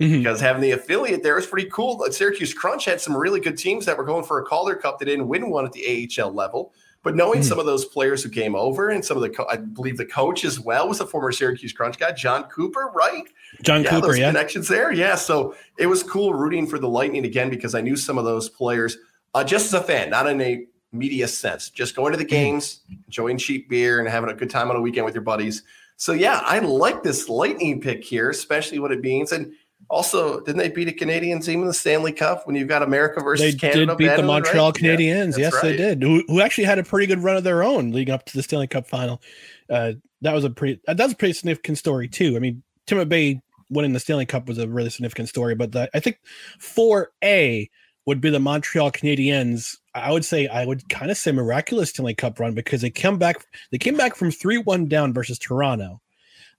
[0.00, 0.18] Mm-hmm.
[0.18, 2.06] Because having the affiliate there is pretty cool.
[2.10, 5.06] Syracuse Crunch had some really good teams that were going for a Calder Cup that
[5.06, 6.72] didn't win one at the AHL level.
[7.04, 7.48] But knowing mm-hmm.
[7.48, 10.04] some of those players who came over and some of the, co- I believe the
[10.04, 13.24] coach as well was a former Syracuse Crunch guy, Jon Cooper, right?
[13.62, 14.28] Jon yeah, Cooper, yeah.
[14.30, 14.92] Connections there.
[14.92, 15.14] Yeah.
[15.14, 18.48] So it was cool rooting for the Lightning again because I knew some of those
[18.48, 18.98] players
[19.34, 22.30] uh, just as a fan, not in a media sense, just going to the mm-hmm.
[22.30, 25.62] games, enjoying cheap beer and having a good time on a weekend with your buddies.
[25.96, 29.32] So yeah, I like this Lightning pick here, especially what it means.
[29.32, 29.52] And
[29.90, 33.20] also, didn't they beat a Canadian team in the Stanley Cup when you've got America
[33.22, 33.80] versus they Canada?
[33.80, 34.74] They did beat the Montreal right?
[34.74, 35.38] Canadiens.
[35.38, 35.62] Yeah, yes, right.
[35.62, 36.02] they did.
[36.02, 38.42] Who, who, actually had a pretty good run of their own leading up to the
[38.42, 39.22] Stanley Cup final.
[39.70, 42.36] Uh, that was a pretty uh, that's a pretty significant story too.
[42.36, 45.88] I mean, Tim Bay winning the Stanley Cup was a really significant story, but the,
[45.94, 46.18] I think
[46.58, 47.68] four A
[48.06, 49.76] would be the Montreal Canadiens.
[49.94, 53.18] I would say I would kind of say miraculous Stanley Cup run because they come
[53.18, 56.00] back they came back from three one down versus Toronto.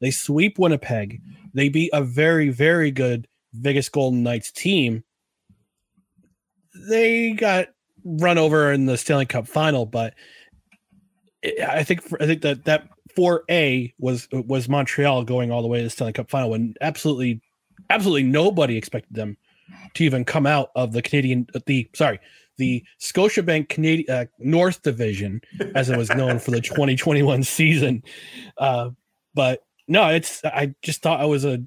[0.02, 1.22] They sweep Winnipeg.
[1.54, 5.04] They beat a very very good Vegas Golden Knights team.
[6.88, 7.70] They got
[8.04, 10.14] run over in the Stanley Cup final, but
[11.44, 15.80] I think I think that that four A was was Montreal going all the way
[15.80, 17.42] to the Stanley Cup final when absolutely
[17.90, 19.38] absolutely nobody expected them
[19.96, 22.20] to even come out of the Canadian the sorry
[22.58, 25.42] the Scotiabank Canadian uh, North Division
[25.76, 28.04] as it was known for the 2021 season.
[28.58, 28.90] Uh,
[29.34, 31.62] but no, it's I just thought I was a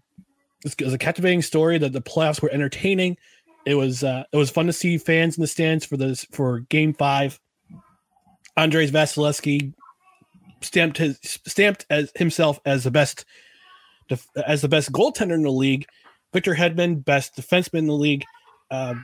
[0.65, 1.77] it was a captivating story.
[1.77, 3.19] That the playoffs were entertaining.
[3.67, 6.61] It was uh, it was fun to see fans in the stands for this for
[6.61, 7.41] Game Five.
[8.57, 9.75] Andrei Vasilevskiy
[10.61, 13.25] stamped his stamped as himself as the best
[14.47, 15.87] as the best goaltender in the league.
[16.33, 18.25] Victor Hedman, best defenseman in the league.
[18.71, 18.95] Uh,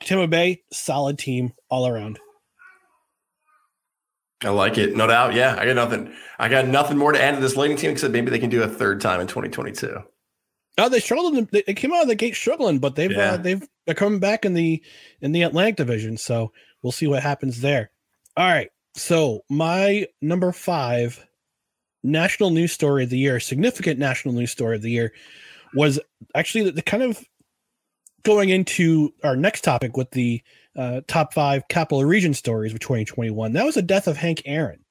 [0.00, 2.20] Tampa Bay, solid team all around.
[4.44, 5.34] I like it, no doubt.
[5.34, 6.12] Yeah, I got nothing.
[6.38, 8.62] I got nothing more to add to this Lightning team except maybe they can do
[8.62, 10.02] a third time in 2022.
[10.78, 11.48] Oh, they struggled.
[11.50, 13.32] They came out of the gate struggling, but they've uh, yeah.
[13.32, 14.82] uh, they've they're coming back in the
[15.20, 16.16] in the Atlantic Division.
[16.16, 16.52] So
[16.82, 17.90] we'll see what happens there.
[18.36, 18.70] All right.
[18.94, 21.24] So my number five
[22.02, 25.12] national news story of the year, significant national news story of the year,
[25.74, 26.00] was
[26.34, 27.22] actually the, the kind of
[28.22, 30.42] going into our next topic with the
[30.76, 33.52] uh, top five capital region stories of 2021.
[33.52, 34.84] That was the death of Hank Aaron,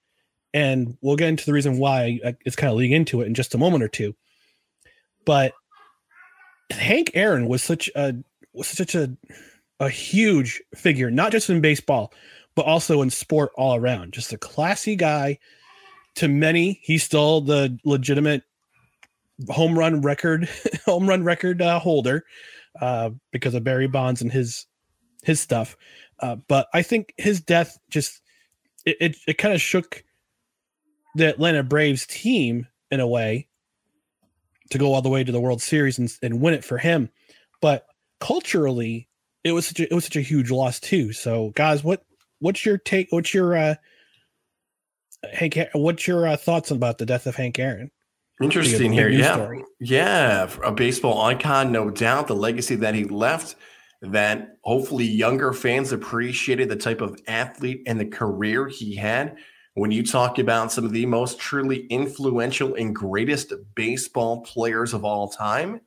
[0.54, 3.56] and we'll get into the reason why it's kind of leading into it in just
[3.56, 4.16] a moment or two.
[5.26, 5.54] But
[6.72, 8.16] Hank Aaron was such a
[8.54, 9.16] was such a
[9.80, 12.14] a huge figure, not just in baseball,
[12.56, 14.14] but also in sport all around.
[14.14, 15.40] Just a classy guy.
[16.16, 18.44] To many, he's still the legitimate
[19.50, 20.50] home run record,
[20.86, 22.26] home run record uh, holder,
[22.82, 24.68] uh, because of Barry Bonds and his
[25.22, 25.78] his stuff.
[26.20, 28.22] Uh, but I think his death just
[28.86, 30.04] it it, it kind of shook
[31.16, 33.48] the Atlanta Braves team in a way
[34.70, 37.10] to go all the way to the World Series and, and win it for him.
[37.62, 37.86] But
[38.20, 39.10] culturally,
[39.44, 41.14] it was such a, it was such a huge loss too.
[41.14, 42.04] So, guys, what
[42.40, 43.08] what's your take?
[43.12, 43.76] What's your uh,
[45.34, 45.58] Hank?
[45.74, 47.92] What's your uh, thoughts about the death of Hank Aaron?
[48.42, 49.64] Interesting here, yeah, story.
[49.80, 52.28] yeah, a baseball icon, no doubt.
[52.28, 53.56] The legacy that he left,
[54.02, 59.38] that hopefully younger fans appreciated the type of athlete and the career he had
[59.74, 65.06] when you talk about some of the most truly influential and greatest baseball players of
[65.06, 65.82] all time,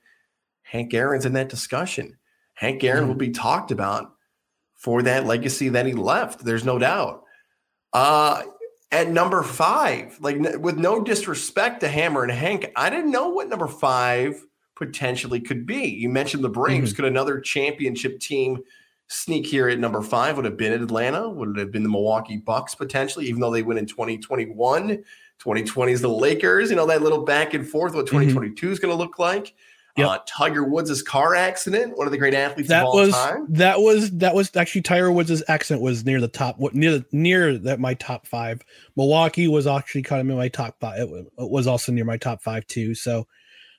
[0.62, 2.16] Hank Aaron's in that discussion.
[2.55, 4.14] Hank Aaron mm will be talked about
[4.74, 6.44] for that legacy that he left.
[6.44, 7.24] There's no doubt.
[7.92, 8.42] Uh,
[8.90, 13.66] at number five, like with no disrespect to Hammerin' Hank, I didn't know what number
[13.66, 14.42] five
[14.76, 15.87] potentially could be.
[15.87, 16.90] You mentioned the Braves.
[16.92, 16.96] Mm-hmm.
[16.96, 18.58] Could another championship team
[19.08, 20.37] sneak here at number five?
[20.37, 21.28] Would have been at Atlanta?
[21.28, 25.04] Would it have been the Milwaukee Bucks potentially, even though they win in 2021?
[25.38, 28.72] 2020 is the Lakers, you know, that little back and forth, what 2022 mm-hmm.
[28.72, 29.54] is going to look like.
[29.96, 30.08] Yep.
[30.08, 33.46] Uh, Tiger Woods' car accident, one of the great athletes that of all was, time.
[33.48, 37.56] That was that was actually Tiger Woods' accident was near the top, what near near
[37.58, 38.64] that my top five.
[38.96, 40.98] Milwaukee was actually kind of in my top five.
[40.98, 42.96] It was also near my top five too.
[42.96, 43.28] So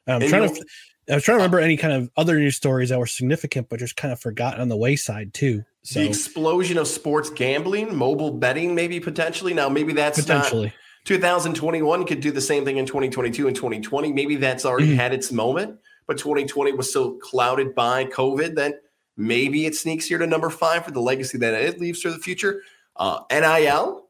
[0.07, 0.65] I'm and trying to.
[1.09, 3.77] I was trying to remember any kind of other news stories that were significant, but
[3.77, 5.63] just kind of forgotten on the wayside too.
[5.83, 9.53] So the explosion of sports gambling, mobile betting, maybe potentially.
[9.53, 10.67] Now, maybe that's potentially.
[10.67, 10.73] Not,
[11.05, 14.11] 2021 could do the same thing in 2022 and 2020.
[14.11, 14.95] Maybe that's already mm-hmm.
[14.95, 18.81] had its moment, but 2020 was so clouded by COVID that
[19.15, 22.17] maybe it sneaks here to number five for the legacy that it leaves for the
[22.17, 22.63] future.
[22.95, 24.07] Uh, NIL.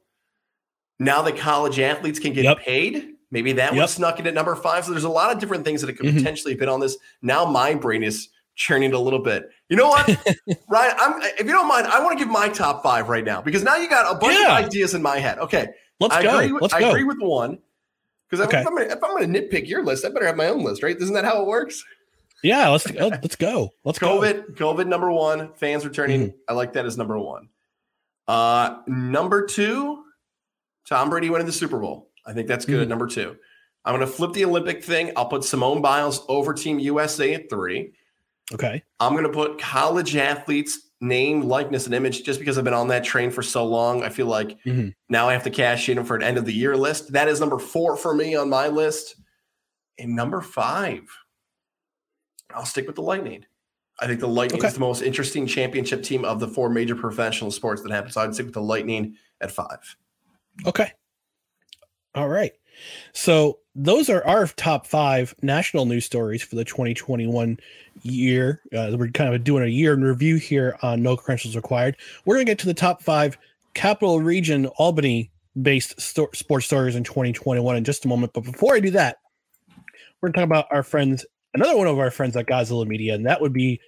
[0.97, 2.59] Now that college athletes can get yep.
[2.59, 3.79] paid, maybe that yep.
[3.79, 4.85] one snuck in at number five.
[4.85, 6.17] So there's a lot of different things that it could mm-hmm.
[6.17, 6.97] potentially have been on this.
[7.21, 9.49] Now my brain is churning a little bit.
[9.69, 10.07] You know what,
[10.69, 10.95] Ryan?
[10.99, 13.63] I'm, if you don't mind, I want to give my top five right now because
[13.63, 14.57] now you got a bunch yeah.
[14.57, 15.39] of ideas in my head.
[15.39, 15.67] Okay,
[15.99, 16.37] Let's I go.
[16.37, 16.89] Agree with, Let's I go.
[16.89, 17.59] agree with one
[18.29, 18.61] because okay.
[18.61, 20.95] if, I'm gonna, nitpick your list, I better have my own list, right?
[20.95, 21.83] Isn't that how it works?
[22.43, 23.09] Yeah, let's go.
[23.09, 23.69] Let's go.
[23.83, 24.73] Let's COVID, go.
[24.73, 26.27] COVID number one, fans returning.
[26.27, 26.37] Mm-hmm.
[26.49, 27.49] I like that as number one.
[28.27, 30.03] Uh, number two,
[30.87, 32.09] Tom Brady winning the Super Bowl.
[32.25, 32.81] I think that's good mm-hmm.
[32.83, 33.35] at number two.
[33.85, 35.11] I'm going to flip the Olympic thing.
[35.15, 37.93] I'll put Simone Biles over Team USA at three.
[38.53, 38.83] Okay.
[38.99, 42.87] I'm going to put college athletes name, likeness, and image just because I've been on
[42.87, 44.03] that train for so long.
[44.03, 44.89] I feel like mm-hmm.
[45.09, 47.13] now I have to cash in for an end of the year list.
[47.13, 49.15] That is number four for me on my list.
[49.97, 51.01] And number five,
[52.53, 53.45] I'll stick with the Lightning.
[53.99, 54.67] I think the Lightning okay.
[54.67, 58.11] is the most interesting championship team of the four major professional sports that happen.
[58.11, 59.95] So I'd stick with the Lightning at five.
[60.65, 60.91] Okay.
[62.15, 62.53] All right.
[63.13, 67.57] So those are our top five national news stories for the 2021
[68.03, 68.61] year.
[68.73, 71.97] Uh, we're kind of doing a year in review here on No Credentials Required.
[72.25, 73.37] We're going to get to the top five
[73.73, 78.33] capital region Albany based sto- sports stories in 2021 in just a moment.
[78.33, 79.17] But before I do that,
[80.21, 83.13] we're going to talk about our friends, another one of our friends at Godzilla Media,
[83.13, 83.79] and that would be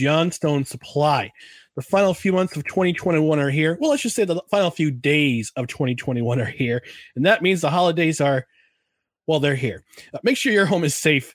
[0.00, 1.30] Johnstone Supply.
[1.76, 3.76] The final few months of 2021 are here.
[3.80, 6.82] Well, let's just say the final few days of 2021 are here.
[7.16, 8.46] And that means the holidays are
[9.26, 9.84] well, they're here.
[10.12, 11.34] Uh, make sure your home is safe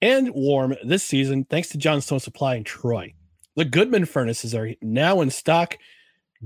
[0.00, 3.14] and warm this season thanks to Johnstone Supply in Troy.
[3.56, 5.76] The Goodman furnaces are now in stock.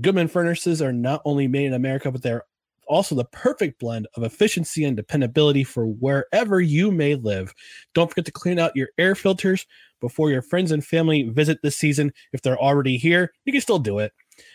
[0.01, 2.45] Goodman furnaces are not only made in America, but they're
[2.87, 7.53] also the perfect blend of efficiency and dependability for wherever you may live.
[7.93, 9.65] Don't forget to clean out your air filters
[10.03, 12.11] before your friends and family visit this season.
[12.33, 14.11] If they're already here, you can still do it.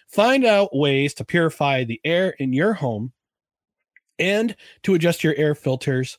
[0.07, 3.13] Find out ways to purify the air in your home
[4.19, 6.19] and to adjust your air filters.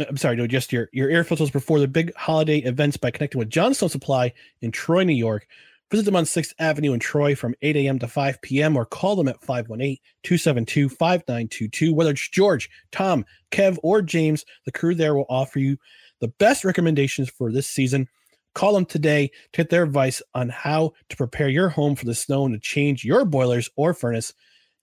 [0.00, 3.38] I'm sorry, to adjust your, your air filters before the big holiday events by connecting
[3.38, 5.46] with Johnstone Supply in Troy, New York.
[5.90, 7.98] Visit them on 6th Avenue in Troy from 8 a.m.
[8.00, 8.76] to 5 p.m.
[8.76, 11.94] or call them at 518 272 5922.
[11.94, 15.78] Whether it's George, Tom, Kev, or James, the crew there will offer you
[16.20, 18.08] the best recommendations for this season.
[18.54, 22.14] Call them today to get their advice on how to prepare your home for the
[22.14, 24.32] snow and to change your boilers or furnace.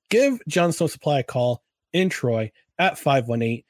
[0.10, 3.64] Give Johnstone Supply a call in Troy at 518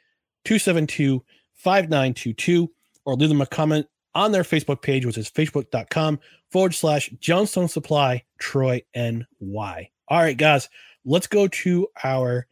[0.43, 1.23] 272
[1.55, 2.69] 5922
[3.05, 6.19] or leave them a comment on their Facebook page, which is facebook.com
[6.51, 9.89] forward slash Johnstone Supply Troy NY.
[10.07, 10.69] All right, guys,
[11.03, 12.47] let's go to our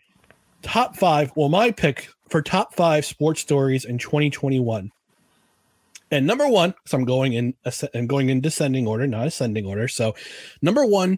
[0.62, 1.32] top five.
[1.36, 4.92] Well, my pick for top five sports stories in 2021.
[6.14, 7.56] And number one, so I'm going in
[7.94, 9.88] and going in descending order, not ascending order.
[9.88, 10.14] So,
[10.62, 11.18] number one,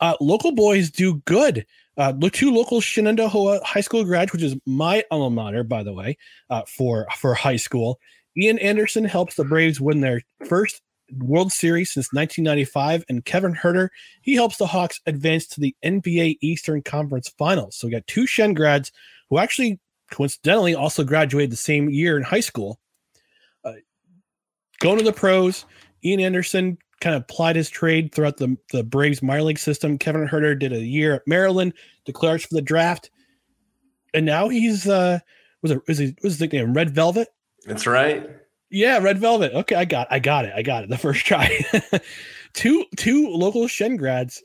[0.00, 1.66] uh, local boys do good.
[1.96, 6.16] Uh, two local Shenandoah High School grads, which is my alma mater, by the way,
[6.48, 7.98] uh, for for high school.
[8.38, 10.80] Ian Anderson helps the Braves win their first
[11.18, 13.88] World Series since 1995, and Kevin Huerter
[14.22, 17.76] he helps the Hawks advance to the NBA Eastern Conference Finals.
[17.76, 18.92] So we got two Shen grads
[19.28, 19.80] who actually
[20.12, 22.78] coincidentally also graduated the same year in high school.
[24.80, 25.64] Going to the pros,
[26.04, 29.98] Ian Anderson kind of plied his trade throughout the, the Braves minor league system.
[29.98, 31.74] Kevin Huerter did a year at Maryland,
[32.04, 33.10] declares for the draft,
[34.14, 35.18] and now he's uh
[35.62, 37.28] was it was he was his nickname Red Velvet?
[37.64, 38.28] That's right.
[38.70, 39.52] Yeah, Red Velvet.
[39.52, 40.52] Okay, I got I got it.
[40.54, 41.60] I got it the first try.
[42.54, 44.42] two two local Shen grads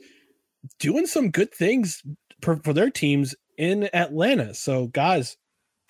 [0.79, 2.03] doing some good things
[2.41, 4.53] for, for their teams in Atlanta.
[4.53, 5.37] So guys,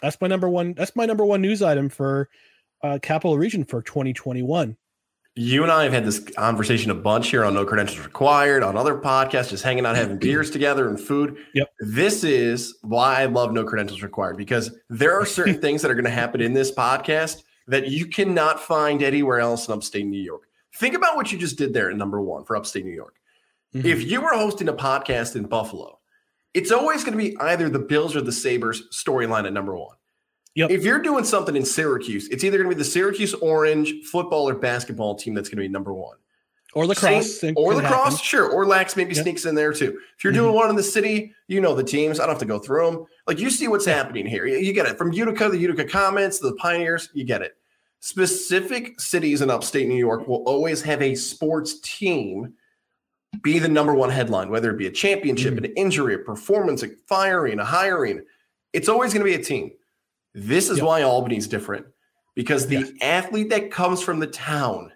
[0.02, 2.30] that's my number one that's my number one news item for
[2.84, 4.78] uh Capital Region for 2021.
[5.36, 8.76] You and I have had this conversation a bunch here on No Credentials Required, on
[8.76, 11.38] other podcasts, just hanging out, having beers together and food.
[11.54, 11.70] Yep.
[11.80, 15.96] This is why I love No Credentials Required because there are certain things that are
[15.96, 20.22] going to happen in this podcast that you cannot find anywhere else in upstate New
[20.22, 20.44] York.
[20.76, 23.16] Think about what you just did there at number one for upstate New York.
[23.74, 23.88] Mm-hmm.
[23.88, 26.00] If you were hosting a podcast in Buffalo,
[26.54, 29.96] it's always going to be either the Bills or the Sabres storyline at number one.
[30.56, 30.72] Yep.
[30.72, 34.50] If you're doing something in Syracuse, it's either going to be the Syracuse Orange football
[34.50, 36.18] or basketball team that's going to be number one.
[36.74, 37.40] Or lacrosse.
[37.40, 38.18] Same- or lacrosse, happen.
[38.18, 38.50] sure.
[38.50, 39.24] Or lax maybe Yep.
[39.24, 40.00] sneaks in there too.
[40.18, 40.44] If you're mm-hmm.
[40.44, 42.20] doing one in the city, you know the teams.
[42.20, 43.06] I don't have to go through them.
[43.28, 44.46] Like you see what's happening here.
[44.46, 47.10] You, you get it from Utica, the Utica Comets, the Pioneers.
[47.14, 47.58] You get it.
[48.00, 52.54] Specific cities in upstate New York will always have a sports team
[53.42, 55.66] be the number one headline, whether it be a championship, mm-hmm.
[55.66, 58.22] an injury, a performance, a firing, a hiring.
[58.74, 59.72] It's always going to be a team.
[60.34, 60.88] This is Yep.
[60.88, 61.86] why Albany's different
[62.36, 64.92] because the athlete that comes from the town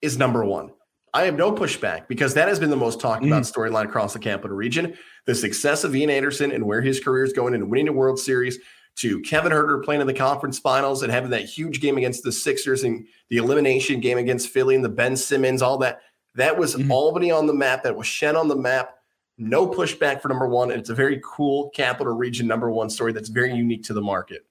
[0.00, 0.70] is number one.
[1.14, 3.52] I have no pushback because that has been the most talked about mm.
[3.52, 4.94] storyline across the capital region.
[5.26, 8.18] The success of Ian Anderson and where his career is going and winning a World
[8.18, 8.58] Series
[8.96, 12.32] to Kevin Huerter playing in the conference finals and having that huge game against the
[12.32, 16.02] Sixers and the elimination game against Philly and the Ben Simmons, all that.
[16.34, 16.90] That was mm.
[16.90, 17.84] Albany on the map.
[17.84, 18.97] That was Shen on the map.
[19.38, 20.70] No pushback for number one.
[20.70, 24.02] And it's a very cool capital region number one story that's very unique to the
[24.02, 24.44] market.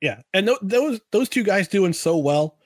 [0.00, 2.56] Yeah, and tho- those those two guys doing so well,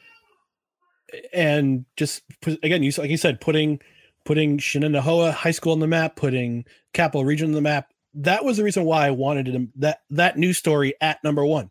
[1.32, 2.22] and just
[2.62, 3.80] again, you like you said, putting
[4.24, 7.92] putting Shenandoah High School on the map, putting Capital Region on the map.
[8.14, 11.70] That was the reason why I wanted it, that that news story at number one,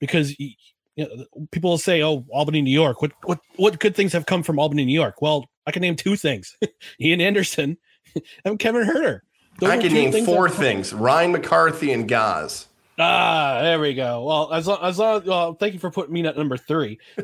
[0.00, 0.54] because you
[0.96, 1.08] know,
[1.50, 3.00] people will say, "Oh, Albany, New York.
[3.00, 5.96] What what what good things have come from Albany, New York?" Well, I can name
[5.96, 6.56] two things:
[7.00, 7.78] Ian Anderson
[8.44, 9.20] and Kevin Huerter.
[9.60, 12.68] Those I can name things four that- things Ryan McCarthy and Gaz.
[12.98, 14.24] Ah, there we go.
[14.24, 17.00] Well, as long as long, well, thank you for putting me at number three.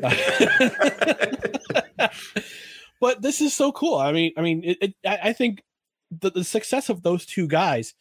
[2.99, 3.95] but this is so cool.
[3.95, 5.63] I mean, I mean, it, it, I I think
[6.11, 7.93] the, the success of those two guys,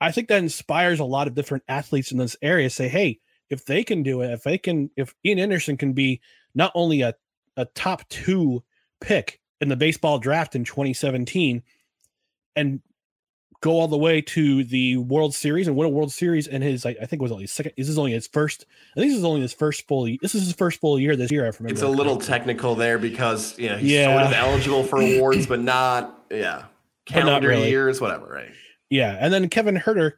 [0.00, 2.70] I think that inspires a lot of different athletes in this area.
[2.70, 3.18] Say, hey,
[3.50, 6.20] if they can do it, if they can, if Ian Anderson can be
[6.54, 7.14] not only a
[7.56, 8.62] a top two
[9.00, 11.62] pick in the baseball draft in 2017,
[12.56, 12.80] and
[13.60, 16.84] go all the way to the World Series and win a World Series in his,
[16.84, 17.72] I, I think it was only his second.
[17.76, 18.66] This is only his first.
[18.96, 20.04] I think this is only his first full.
[20.20, 21.42] This is his first full year this year.
[21.44, 21.68] I remember.
[21.72, 24.16] It's a little technical there because you know he's Yeah.
[24.18, 26.64] sort of eligible for awards, but not yeah
[27.06, 27.70] But not calendar really.
[27.70, 28.26] years, whatever.
[28.26, 28.50] Right?
[28.90, 30.12] Yeah, and then Kevin Huerter,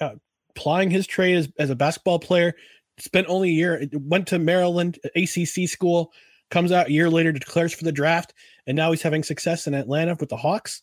[0.00, 0.14] uh,
[0.54, 2.54] plying his trade as, as a basketball player,
[2.98, 3.86] spent only a year.
[3.92, 6.12] Went to Maryland ACC school.
[6.50, 8.32] Comes out a year later, declares for the draft,
[8.68, 10.82] and now he's having success in Atlanta with the Hawks.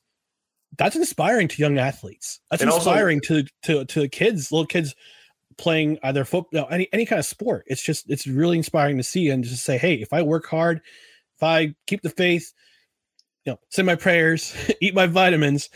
[0.78, 2.40] That's inspiring to young athletes.
[2.50, 4.96] That's And also- inspiring to to to kids, little kids
[5.58, 7.64] playing either football, any any kind of sport.
[7.68, 10.82] It's just it's really inspiring to see and just say, hey, if I work hard,
[11.38, 12.54] if I keep the faith,
[13.46, 15.70] you know, say my prayers, eat my vitamins,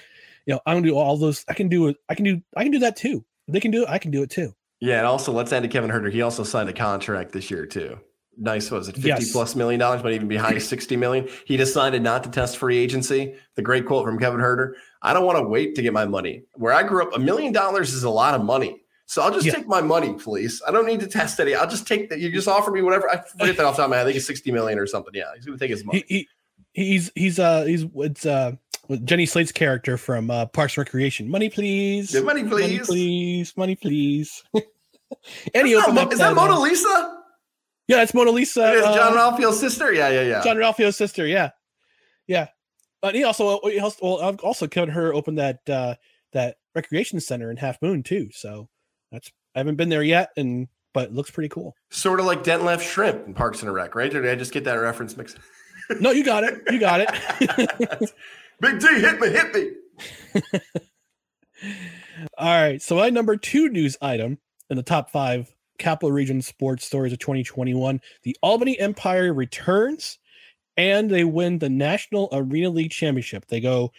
[0.46, 1.46] you know, I'm gonna do all those.
[1.48, 1.98] I can do it.
[2.10, 2.42] I can do.
[2.56, 3.24] I can do that too.
[3.48, 3.90] If they can do it.
[3.90, 4.54] I can do it too.
[4.80, 6.12] Yeah, and also let's add to Kevin Huerter.
[6.12, 8.00] He also signed a contract this year too.
[8.40, 9.32] Nice, what was it fifty Yes.
[9.32, 10.04] plus million dollars?
[10.04, 11.28] Might even be high sixty million.
[11.46, 13.36] He decided not to test free agency.
[13.56, 16.44] The great quote from Kevin Huerter "I don't want to wait to get my money.
[16.54, 19.46] Where I grew up, a million dollars is a lot of money." So I'll just
[19.46, 19.54] Yeah.
[19.54, 20.62] take my money, please.
[20.68, 21.56] I don't need to test any.
[21.56, 22.20] I'll just take that.
[22.20, 23.10] You just offer me whatever.
[23.10, 24.02] I forget that off the top of my head.
[24.04, 25.14] I think it's 60 million or something.
[25.16, 25.24] Yeah.
[25.36, 26.04] He's gonna take his money.
[26.08, 26.28] He,
[26.74, 28.52] he he's he's uh he's it's uh
[28.90, 31.28] with Jenny Slate's character from uh, Parks and Recreation.
[31.30, 32.14] Money please.
[32.14, 32.86] Yeah, money, Money please.
[32.88, 33.54] please.
[33.58, 34.44] Money please.
[34.54, 34.64] and
[35.56, 37.14] Is he that opened Mo- up is that Mona Lisa?
[37.88, 38.74] Yeah, it's Mona Lisa.
[38.74, 39.94] It is Jean uh, Ralphio's sister.
[39.94, 40.44] Yeah, yeah, yeah.
[40.44, 41.26] Jean-Ralphio's sister.
[41.26, 41.52] Yeah,
[42.28, 42.48] yeah.
[43.02, 45.96] But he also, he also, well, also Kevin Her open that uh
[46.34, 48.30] that recreation center in Halfmoon too.
[48.34, 48.68] So
[49.12, 51.76] that's I haven't been there yet, and but it looks pretty cool.
[51.92, 54.14] Sort of like Dent Left Shrimp in Parks and Rec, right?
[54.14, 55.38] Or did I just get that reference mixed?
[56.02, 56.62] No, you got it.
[56.70, 57.10] You got it.
[58.60, 59.72] Big D, hit me, hit me.
[62.38, 62.82] All right.
[62.82, 64.38] So my number two news item
[64.70, 70.20] in the top five Capital Region sports stories of 2021: the Albany Empire returns,
[70.76, 73.46] and they win the National Arena League Championship.
[73.48, 73.92] They go,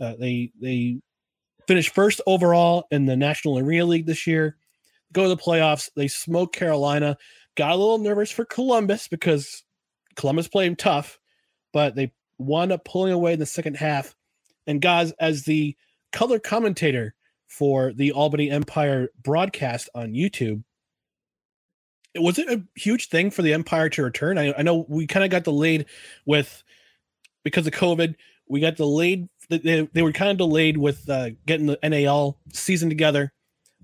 [0.00, 1.00] uh, they they
[1.66, 4.56] finish first overall in the National Arena League this year.
[5.12, 5.90] Go to the playoffs.
[5.96, 7.16] They smoke Carolina.
[7.56, 9.64] Got a little nervous for Columbus because
[10.16, 11.18] Columbus played tough,
[11.72, 14.14] but they wound up pulling away in the second half.
[14.66, 15.76] And guys, as the
[16.12, 17.14] color commentator
[17.48, 20.62] for the Albany Empire broadcast on YouTube.
[22.16, 24.38] Was it a huge thing for the Empire to return?
[24.38, 25.86] I, I know we kind of got delayed
[26.26, 26.62] with
[27.44, 28.14] because of COVID.
[28.48, 29.28] We got delayed.
[29.50, 33.32] They, they were kind of delayed with uh, getting the NAL season together.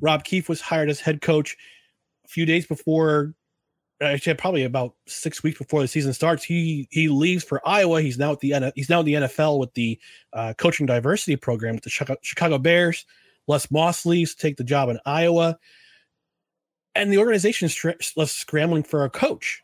[0.01, 1.57] Rob Keefe was hired as head coach
[2.25, 3.35] a few days before
[4.01, 8.03] actually probably about six weeks before the season starts, he he leaves for Iowa.
[8.03, 9.99] He's now at the he's now in the NFL with the
[10.33, 13.07] uh, coaching diversity program with the Chicago, Chicago Bears.
[13.47, 15.59] Les Moss leaves to take the job in Iowa,
[16.95, 19.64] and the organization is left scrambling for a coach.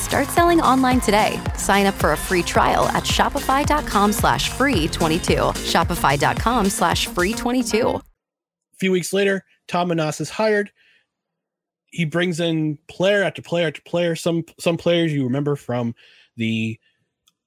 [0.00, 1.38] Start selling online today.
[1.56, 5.34] Sign up for a free trial at shopify.com slash free 22.
[5.34, 7.88] Shopify.com slash free 22.
[7.88, 8.02] A
[8.78, 10.72] few weeks later, Tom Menas is hired.
[11.92, 14.16] He brings in player after player after player.
[14.16, 15.94] Some some players you remember from
[16.36, 16.80] the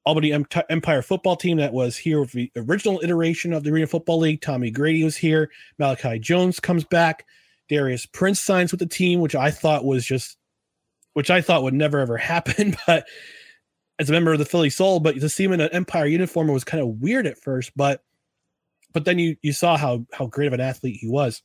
[0.06, 0.32] Albany
[0.70, 4.41] Empire football team that was here with the original iteration of the Arena Football League.
[4.41, 5.49] Tommy Grady was here.
[5.80, 7.26] Malachi Jones comes back.
[7.68, 10.38] Darius Prince signs with the team, which I thought was just
[11.14, 12.76] which I thought would never ever happen.
[12.86, 13.07] But
[13.99, 16.47] as a member of the Philly Soul, but to see him in an Empire uniform
[16.47, 17.72] was kind of weird at first.
[17.76, 18.03] But
[18.91, 21.41] but then you you saw how how great of an athlete he was.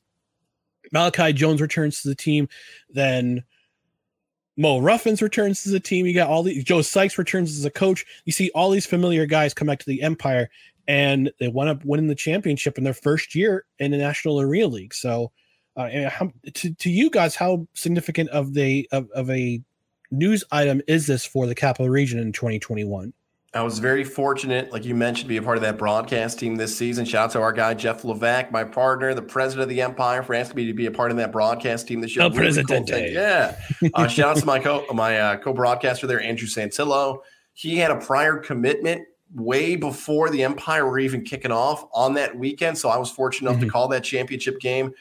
[0.92, 2.48] Malachi Jones returns to the team.
[2.90, 3.44] Then
[4.56, 6.06] Mo Ruffins returns to the team.
[6.06, 6.64] You got all these.
[6.64, 8.04] Joe Sykes returns as a coach.
[8.24, 10.50] You see all these familiar guys come back to the Empire,
[10.86, 14.66] and they wind up winning the championship in their first year in the National Arena
[14.66, 14.94] League.
[14.94, 15.30] So
[15.78, 19.62] uh, how, to, to you guys, how significant of the of, of a
[20.10, 23.12] news item is this for the capital region in 2021?
[23.54, 26.56] I was very fortunate, like you mentioned, to be a part of that broadcast team
[26.56, 27.06] this season.
[27.06, 30.34] Shout out to our guy Jeff Levac, my partner, the president of the Empire, for
[30.34, 32.24] asking me to be a part of that broadcast team this year.
[32.24, 32.92] El really Presidente.
[32.92, 33.56] Cool yeah.
[33.94, 37.20] Uh, shout out to my co my uh, co-broadcaster there, Andrew Santillo.
[37.54, 39.02] He had a prior commitment
[39.34, 43.48] way before the Empire were even kicking off on that weekend, so I was fortunate
[43.48, 43.68] enough mm-hmm.
[43.68, 44.92] to call that championship game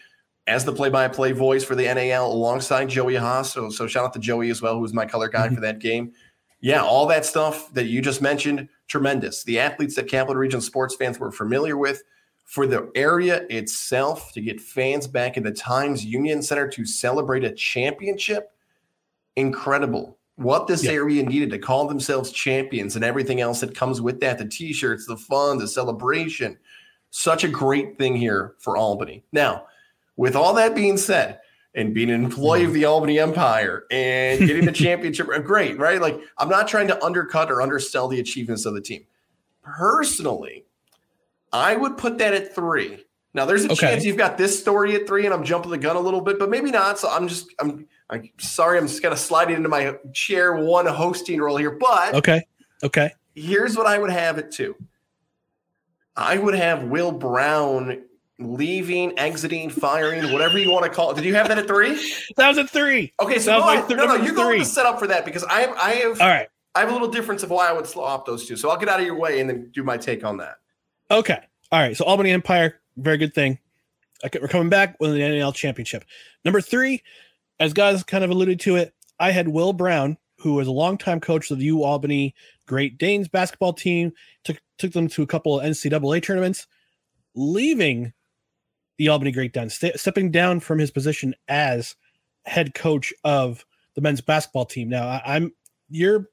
[0.47, 3.51] as the play-by-play voice for the NAL alongside Joey Haas.
[3.51, 5.55] So, so shout out to Joey as well, who was my color guy mm-hmm.
[5.55, 6.13] for that game.
[6.61, 9.43] Yeah, all that stuff that you just mentioned, tremendous.
[9.43, 12.01] The athletes that Capital Region sports fans were familiar with,
[12.45, 17.43] for the area itself to get fans back in the Times Union Center to celebrate
[17.43, 18.53] a championship,
[19.35, 20.17] incredible.
[20.37, 20.91] What this yeah.
[20.91, 24.71] area needed to call themselves champions and everything else that comes with that the t
[24.71, 26.57] shirts, the fun, the celebration.
[27.09, 29.23] Such a great thing here for Albany.
[29.33, 29.65] Now,
[30.17, 31.39] with all that being said,
[31.77, 36.01] and being an employee of the Albany Empire and getting the championship, uh, great, right?
[36.01, 39.05] Like, I'm not trying to undercut or undersell the achievements of the team.
[39.61, 40.65] Personally,
[41.53, 43.05] I would put that at three.
[43.35, 43.75] Now, there's a okay.
[43.75, 46.39] chance you've got this story at three, and I'm jumping the gun a little bit,
[46.39, 46.97] but maybe not.
[46.97, 51.39] So I'm just, I'm, I'm sorry, I'm just gonna slide into my chair one hosting
[51.39, 51.71] role here.
[51.71, 52.47] But okay,
[52.83, 53.13] okay.
[53.35, 54.75] Here's what I would have it to.
[56.15, 58.03] I would have Will Brown
[58.39, 61.15] leaving, exiting, firing, whatever you want to call it.
[61.15, 61.95] Did you have that at three?
[62.37, 63.13] that was at three.
[63.19, 65.61] Okay, so no, th- no, no, you're going to set up for that because I
[65.61, 66.47] have, I have, all right.
[66.75, 68.55] I have a little difference of why I would swap those two.
[68.55, 70.57] So I'll get out of your way and then do my take on that.
[71.09, 71.39] Okay.
[71.71, 71.97] All right.
[71.97, 73.57] So Albany Empire, very good thing.
[74.39, 76.03] we're coming back with the NAL championship.
[76.45, 77.01] Number three,
[77.59, 81.19] as guys kind of alluded to it, I had Will Brown, who was a longtime
[81.19, 82.35] coach of the U Albany
[82.67, 84.11] Great Danes basketball team,
[84.43, 86.67] took took them to a couple of NCAA tournaments,
[87.33, 88.13] leaving
[88.97, 91.95] the Albany Great Danes, st- stepping down from his position as
[92.45, 94.89] head coach of the men's basketball team.
[94.89, 95.51] Now, I, am
[95.89, 96.29] you're,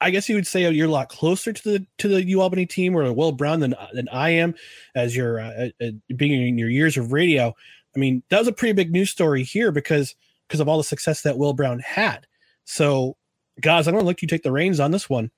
[0.00, 2.66] I guess you would say you're a lot closer to the to the U Albany
[2.66, 4.54] team or Will Brown than than I am,
[4.94, 7.54] as you're uh, uh, being in your years of radio.
[7.94, 10.14] I mean, that was a pretty big news story here because
[10.46, 12.26] because of all the success that Will Brown had.
[12.64, 13.16] So,
[13.60, 15.30] guys, I'm going to let you take the reins on this one.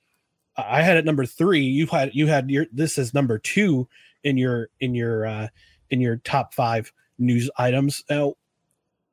[0.57, 1.61] I had it number three.
[1.61, 3.89] You had you had your this is number two
[4.25, 5.49] in your in your uh,
[5.91, 8.03] in your top five news items.
[8.11, 8.35] Now,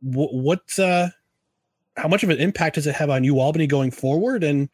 [0.01, 1.09] wh- what's uh,
[1.97, 4.43] how much of an impact does it have on you Albany going forward?
[4.43, 4.69] And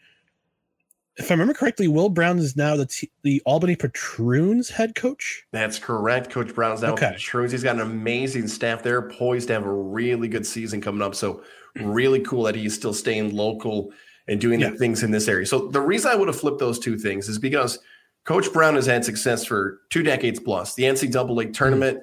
[1.17, 5.43] if I remember correctly, Will Brown is now the t- the Albany Patroons head coach.
[5.51, 6.29] That's correct.
[6.29, 7.11] Coach Brown's now Okay.
[7.11, 7.51] Patroons.
[7.51, 11.13] He's got an amazing staff there, poised to have a really good season coming up.
[11.15, 11.43] So
[11.75, 13.91] really cool that he's still staying local
[14.27, 14.69] and doing Yeah.
[14.71, 15.45] the things in this area.
[15.45, 17.79] So the reason I would have flipped those two things is because
[18.23, 20.75] Coach Brown has had success for two decades plus.
[20.75, 22.01] The NCAA tournament,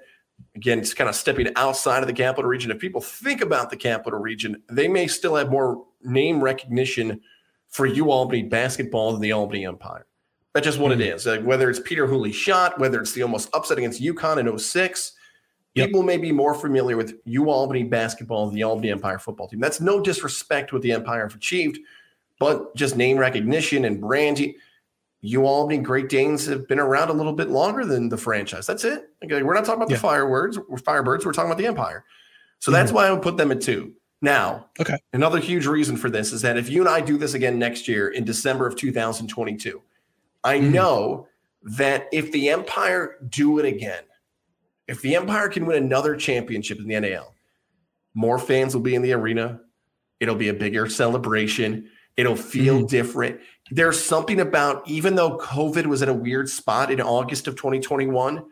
[0.56, 2.70] again, it's kind of stepping outside of the capital region.
[2.70, 7.20] If people think about the capital region, they may still have more name recognition
[7.68, 10.06] for U Albany basketball than the Albany Empire.
[10.54, 11.16] That's just what it mm-hmm.
[11.16, 11.26] is.
[11.26, 15.12] Like whether it's Peter Hooley shot, whether it's the almost upset against UConn in 06,
[15.76, 19.60] people may be more familiar with U Albany basketball than the Albany Empire football team.
[19.60, 21.78] That's no disrespect what the Empire have achieved,
[22.40, 24.54] but just name recognition and branding.
[25.20, 28.66] U Albany Great Danes have been around a little bit longer than the franchise.
[28.66, 29.10] That's it.
[29.24, 29.96] Okay, we're not talking about Yeah.
[29.96, 31.24] the fireworks, Firebirds.
[31.24, 32.04] We're talking about the Empire.
[32.60, 32.78] So mm-hmm.
[32.78, 33.94] that's why I would put them at two.
[34.20, 34.96] Now, Okay.
[35.12, 37.88] another huge reason for this is that if you and I do this again next
[37.88, 39.80] year in December of 2022,
[40.44, 40.72] I mm.
[40.72, 41.28] know
[41.62, 44.02] that if the Empire do it again,
[44.86, 47.34] if the Empire can win another championship in the NAL,
[48.14, 49.60] more fans will be in the arena.
[50.18, 51.88] It'll be a bigger celebration.
[52.16, 52.86] It'll feel mm-hmm.
[52.86, 53.40] different.
[53.70, 58.44] There's something about, even though COVID was at a weird spot in August of 2021,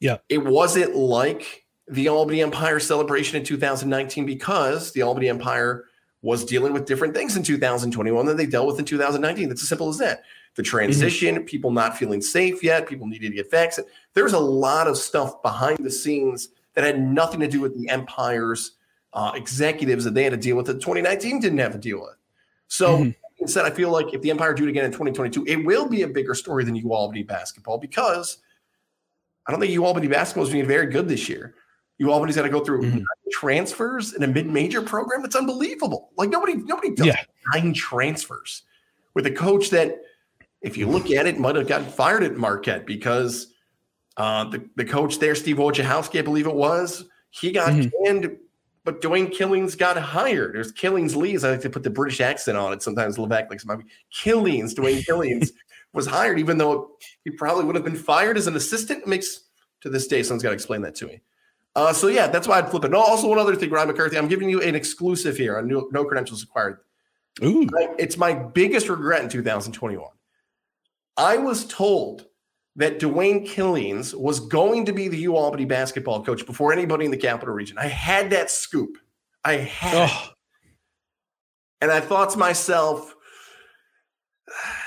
[0.00, 0.18] Yeah.
[0.28, 5.84] it wasn't like the Albany Empire celebration in 2019 because the Albany Empire
[6.22, 9.48] was dealing with different things in 2021 than they dealt with in 2019.
[9.48, 10.22] That's as simple as that.
[10.54, 13.92] The transition, people not feeling safe yet, people needing to get vaccinated.
[14.14, 17.88] There's a lot of stuff behind the scenes that had nothing to do with the
[17.90, 18.72] Empire's
[19.12, 22.16] uh, executives that they had to deal with that 2019 didn't have to deal with.
[22.68, 23.12] So
[23.44, 26.02] instead, I feel like if the Empire do it again in 2022, it will be
[26.02, 28.38] a bigger story than U Albany basketball because
[29.46, 31.54] I don't think U Albany basketball is being very good this year.
[31.98, 35.22] U Albany's got to go through nine transfers in a mid-major program.
[35.22, 36.10] That's unbelievable.
[36.16, 37.16] Like nobody, nobody does Yeah.
[37.54, 38.62] nine transfers
[39.14, 40.00] with a coach that,
[40.62, 43.48] if you look at it, might have gotten fired at Marquette because
[44.16, 47.70] uh, the the coach there, Steve Wojciechowski, I believe it was, he got
[48.04, 48.36] canned,
[48.84, 50.54] but Dwayne Killings got hired.
[50.54, 51.42] There's Killings Lees.
[51.42, 52.82] I like to put the British accent on it.
[52.82, 53.76] Sometimes Levac likes my
[54.10, 54.74] Killings.
[54.74, 55.52] Dwayne Killings
[55.92, 56.90] was hired, even though
[57.24, 59.02] he probably would have been fired as an assistant.
[59.02, 59.40] It makes
[59.80, 61.20] to this day, someone's got to explain that to me.
[61.76, 62.90] Uh, so yeah, that's why I'd flip it.
[62.90, 65.88] No, also one other thing, Ryan McCarthy, I'm giving you an exclusive here on no,
[65.92, 66.78] no credentials acquired.
[67.42, 67.68] Ooh.
[67.98, 70.08] It's my biggest regret in 2021.
[71.16, 72.26] I was told
[72.76, 77.10] that Dwayne Killings was going to be the U Albany basketball coach before anybody in
[77.10, 77.78] the capital region.
[77.78, 78.98] I had that scoop.
[79.44, 80.10] I had.
[80.10, 80.30] it.
[81.80, 83.14] And I thought to myself,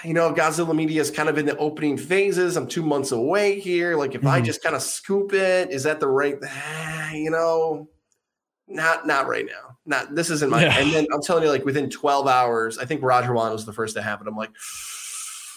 [0.04, 2.56] you know, Godzilla Media is kind of in the opening phases.
[2.56, 3.96] I'm two months away here.
[3.96, 4.46] Like, if I Mhm.
[4.46, 6.38] just kind of scoop it, is that the right?
[7.14, 7.90] You know,
[8.68, 9.78] not not right now.
[9.86, 10.64] Not this isn't my.
[10.64, 10.78] Yeah.
[10.80, 13.74] And then I'm telling you, like within 12 hours, I think Roger Wan was the
[13.74, 14.28] first to have it.
[14.28, 14.52] I'm like,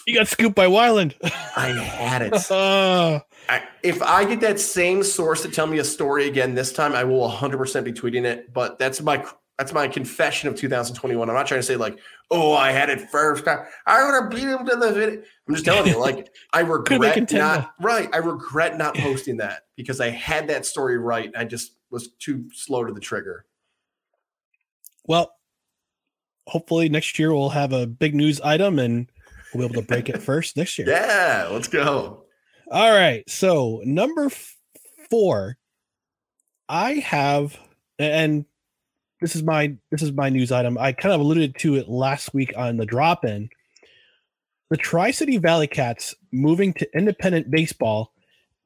[0.07, 1.13] You got scooped by Wyland.
[1.55, 2.51] I had it.
[2.51, 6.73] Uh, I, if I get that same source to tell me a story again this
[6.73, 8.53] time, I will 100% be tweeting it.
[8.53, 9.25] But that's my
[9.57, 11.29] that's my confession of 2021.
[11.29, 11.99] I'm not trying to say like,
[12.31, 13.47] oh, I had it first.
[13.47, 15.21] I, I would have beat him to the video.
[15.47, 18.09] I'm just telling you, like, I regret not right.
[18.11, 21.31] I regret not posting that because I had that story right.
[21.37, 23.45] I just was too slow to the trigger.
[25.05, 25.35] well,
[26.47, 29.11] hopefully next year we'll have a big news item and
[29.53, 30.89] we'll be able to break it first next year.
[30.89, 32.25] Yeah, let's go.
[32.69, 33.29] All right.
[33.29, 34.57] So number f-
[35.09, 35.57] four,
[36.69, 37.57] I have,
[37.99, 38.45] and
[39.19, 40.77] this is my this is my news item.
[40.77, 43.49] I kind of alluded to it last week on the drop in.
[44.69, 48.13] The Tri City Valley Cats moving to independent baseball,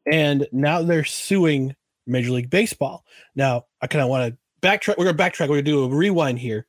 [0.09, 1.75] and now they're suing
[2.05, 3.03] Major League Baseball.
[3.35, 4.97] Now I kind of want to backtrack.
[4.97, 5.49] We're gonna backtrack.
[5.49, 6.67] We're gonna do a rewind here.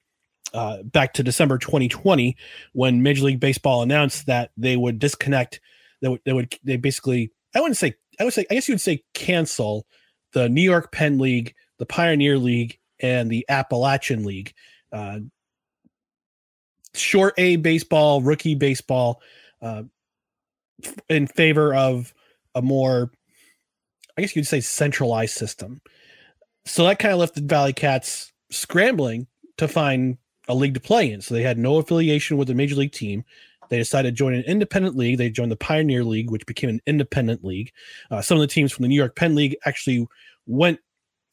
[0.55, 2.36] Uh, back to December 2020
[2.72, 5.61] when Major League Baseball announced that they would disconnect
[6.01, 8.74] they would they would they basically I wouldn't say I would say I guess you
[8.74, 9.86] would say cancel
[10.32, 14.55] the New York Penn League, the Pioneer League, and the Appalachian League.
[14.92, 15.20] Uh,
[16.94, 19.22] short A baseball, rookie baseball,
[19.62, 19.82] uh,
[21.09, 22.12] in favor of
[22.55, 23.11] a more,
[24.16, 25.80] I guess you'd say, centralized system.
[26.64, 29.26] So that kind of left the Valley Cats scrambling
[29.59, 30.18] to find
[30.49, 31.20] a league to play in.
[31.20, 33.24] So they had no affiliation with a major league team.
[33.68, 35.18] They decided to join an independent league.
[35.18, 37.72] They joined the Pioneer League, which became an independent league.
[38.11, 40.07] Uh, some of the teams from the New York Penn League actually
[40.47, 40.78] went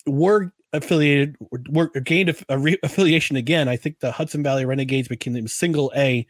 [0.06, 1.38] were affiliated,
[1.70, 3.70] were gained a, re- affiliation again.
[3.70, 6.26] I think the Hudson Valley Renegades became the single A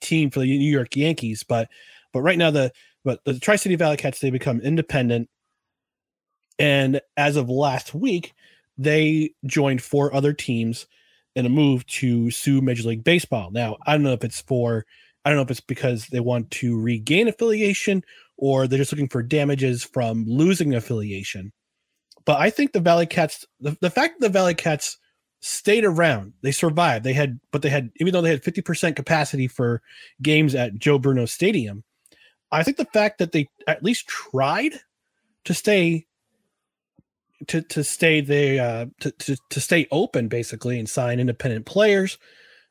[0.00, 1.42] team for the New York Yankees.
[1.42, 1.68] But
[2.12, 2.72] but right now the
[3.04, 5.28] but the Tri City Valley Cats they become independent,
[6.58, 8.34] and as of last week,
[8.76, 10.86] they joined four other teams
[11.38, 13.50] in a move to sue Major League Baseball.
[13.52, 14.84] Now, I don't know if it's for,
[15.24, 18.02] I don't know if it's because they want to regain affiliation
[18.36, 21.52] or they're just looking for damages from losing affiliation.
[22.24, 24.98] But I think the Valley Cats, the, the fact that the Valley Cats
[25.40, 27.04] stayed around, they survived.
[27.04, 29.80] They had, but they had, even though they had 50% capacity for
[30.20, 31.84] games at Joe Bruno Stadium,
[32.50, 34.72] I think the fact that they at least tried
[35.44, 36.07] to stay
[37.46, 42.18] to to stay they uh to, to to stay open basically and sign independent players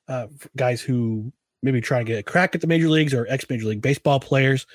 [0.09, 1.31] uh guys who
[1.63, 4.19] maybe try to get a crack at the major leagues or ex major league baseball
[4.19, 4.65] players.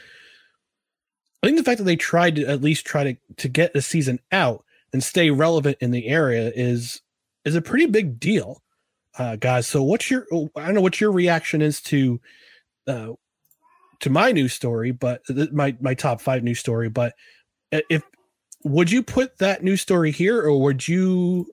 [1.43, 3.82] I think the fact that they tried to at least try to to get the
[3.82, 7.01] season out and stay relevant in the area is
[7.45, 8.62] is a pretty big deal
[9.18, 9.66] uh guys.
[9.66, 10.26] So what's your
[10.57, 12.20] i don't know what your reaction is to
[12.86, 13.09] uh
[14.01, 15.22] to my news story but
[15.53, 17.14] my my top five news story but
[17.70, 18.03] if
[18.64, 21.46] would you put that news story here or would you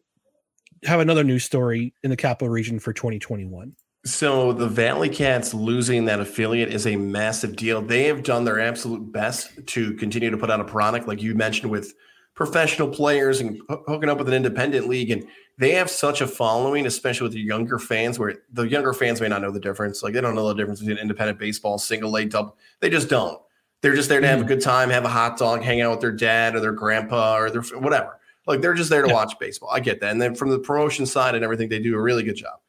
[0.84, 6.06] have another news story in the capital region for 2021 so the valley cats losing
[6.06, 7.82] that affiliate is a massive deal.
[7.82, 11.36] They have done their absolute best to continue to put out a product like you
[11.36, 11.94] mentioned with
[12.34, 16.86] professional players and hooking up with an independent league and they have such a following
[16.86, 20.02] especially with the younger fans where the younger fans may not know the difference.
[20.02, 23.42] Like they don't know the difference between independent baseball single a double they just don't
[23.82, 26.02] they're just there to have a good time, have a hot dog, hang out with
[26.02, 28.20] their dad or their grandpa or their whatever.
[28.46, 29.14] Like they're just there to yeah.
[29.14, 29.70] watch baseball.
[29.72, 30.12] I get that.
[30.12, 32.60] And then from the promotion side and everything, they do a really good job.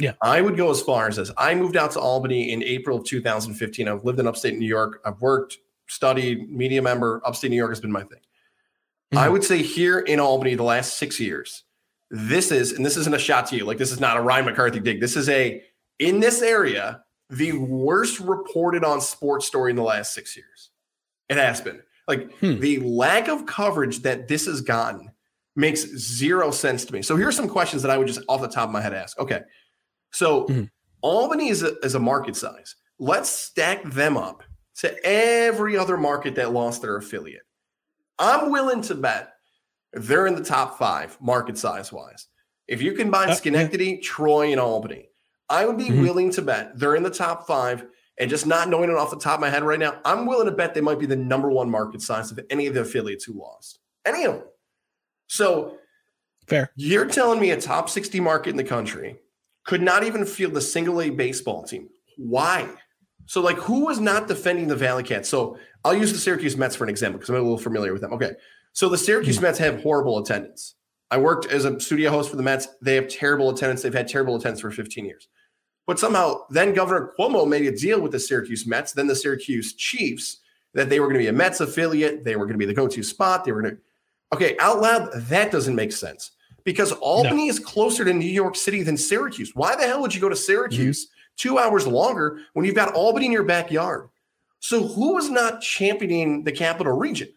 [0.00, 0.14] Yeah.
[0.20, 1.30] I would go as far as this.
[1.38, 3.88] I moved out to Albany in April of 2015.
[3.88, 5.00] I've lived in upstate New York.
[5.04, 7.22] I've worked, studied, media member.
[7.24, 8.18] Upstate New York has been my thing.
[8.18, 9.18] Mm-hmm.
[9.18, 11.62] I would say here in Albany, the last six years,
[12.10, 13.64] this is, and this isn't a shot to you.
[13.64, 15.00] Like this is not a Ryan McCarthy dig.
[15.00, 15.62] This is a,
[16.00, 17.03] in this area,
[17.36, 20.70] the worst reported on sports story in the last six years.
[21.28, 21.82] It has been.
[22.06, 22.60] Like hmm.
[22.60, 25.10] the lack of coverage that this has gotten
[25.56, 27.02] makes zero sense to me.
[27.02, 29.18] So here's some questions that I would just off the top of my head ask.
[29.18, 29.40] Okay.
[30.12, 30.64] So hmm
[31.04, 32.76] Albany is a, is a market size.
[32.98, 34.42] Let's stack them up
[34.76, 37.42] to every other market that lost their affiliate.
[38.18, 39.34] I'm willing to bet
[39.92, 42.28] they're in the top five market size wise.
[42.68, 43.98] If you combine uh, Schenectady.
[43.98, 45.10] Troy, and Albany,
[45.54, 46.02] I would be mm-hmm.
[46.02, 47.86] willing to bet they're in the top five.
[48.16, 50.46] And just not knowing it off the top of my head right now, I'm willing
[50.46, 53.24] to bet they might be the number one market size of any of the affiliates
[53.24, 53.80] who lost.
[54.04, 54.44] Any of them.
[55.26, 55.78] So
[56.46, 56.70] fair.
[56.76, 59.16] You're telling me a top 60 market in the country
[59.64, 61.88] could not even field the single A baseball team.
[62.16, 62.68] Why?
[63.26, 65.28] So, like, who was not defending the Valley Cats?
[65.28, 68.02] So, I'll use the Syracuse Mets for an example because I'm a little familiar with
[68.02, 68.12] them.
[68.12, 68.32] Okay.
[68.72, 69.46] So, the Syracuse mm-hmm.
[69.46, 70.74] Mets have horrible attendance.
[71.10, 72.68] I worked as a studio host for the Mets.
[72.82, 73.82] They have terrible attendance.
[73.82, 75.28] They've had terrible attendance for 15 years.
[75.86, 79.74] But somehow, then Governor Cuomo made a deal with the Syracuse Mets, then the Syracuse
[79.74, 80.38] Chiefs,
[80.72, 82.24] that they were going to be a Mets affiliate.
[82.24, 83.44] They were going to be the go to spot.
[83.44, 83.80] They were going to,
[84.34, 86.32] okay, out loud, that doesn't make sense
[86.64, 87.50] because Albany no.
[87.50, 89.54] is closer to New York City than Syracuse.
[89.54, 91.34] Why the hell would you go to Syracuse mm-hmm.
[91.36, 94.08] two hours longer when you've got Albany in your backyard?
[94.60, 97.28] So, who was not championing the capital region?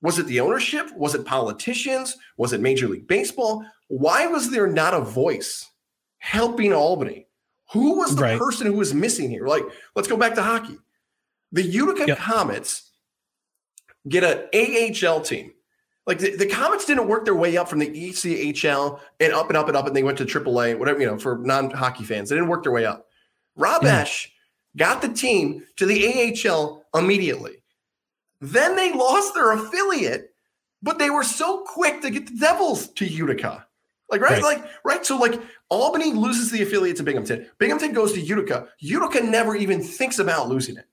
[0.00, 0.90] Was it the ownership?
[0.96, 2.16] Was it politicians?
[2.36, 3.64] Was it Major League Baseball?
[3.88, 5.70] Why was there not a voice
[6.18, 7.26] helping Albany?
[7.72, 8.38] Who was the right.
[8.38, 9.46] person who was missing here?
[9.46, 9.64] Like,
[9.96, 10.78] let's go back to hockey.
[11.52, 12.18] The Utica yep.
[12.18, 12.90] Comets
[14.08, 15.52] get an AHL team.
[16.06, 19.56] Like the, the, Comets didn't work their way up from the ECHL and up and
[19.56, 22.28] up and up, and they went to AAA, whatever, you know, for non hockey fans.
[22.28, 23.06] They didn't work their way up.
[23.56, 23.88] Rob mm.
[23.88, 24.28] Esche
[24.76, 27.62] got the team to the AHL immediately.
[28.40, 30.34] Then they lost their affiliate,
[30.82, 33.66] but they were so quick to get the Devils to Utica.
[34.10, 34.42] Like, right?
[34.42, 34.42] right?
[34.42, 35.04] Like, right.
[35.04, 35.40] So, like,
[35.70, 37.46] Albany loses the affiliate to Binghamton.
[37.58, 38.68] Binghamton goes to Utica.
[38.78, 40.86] Utica never even thinks about losing it.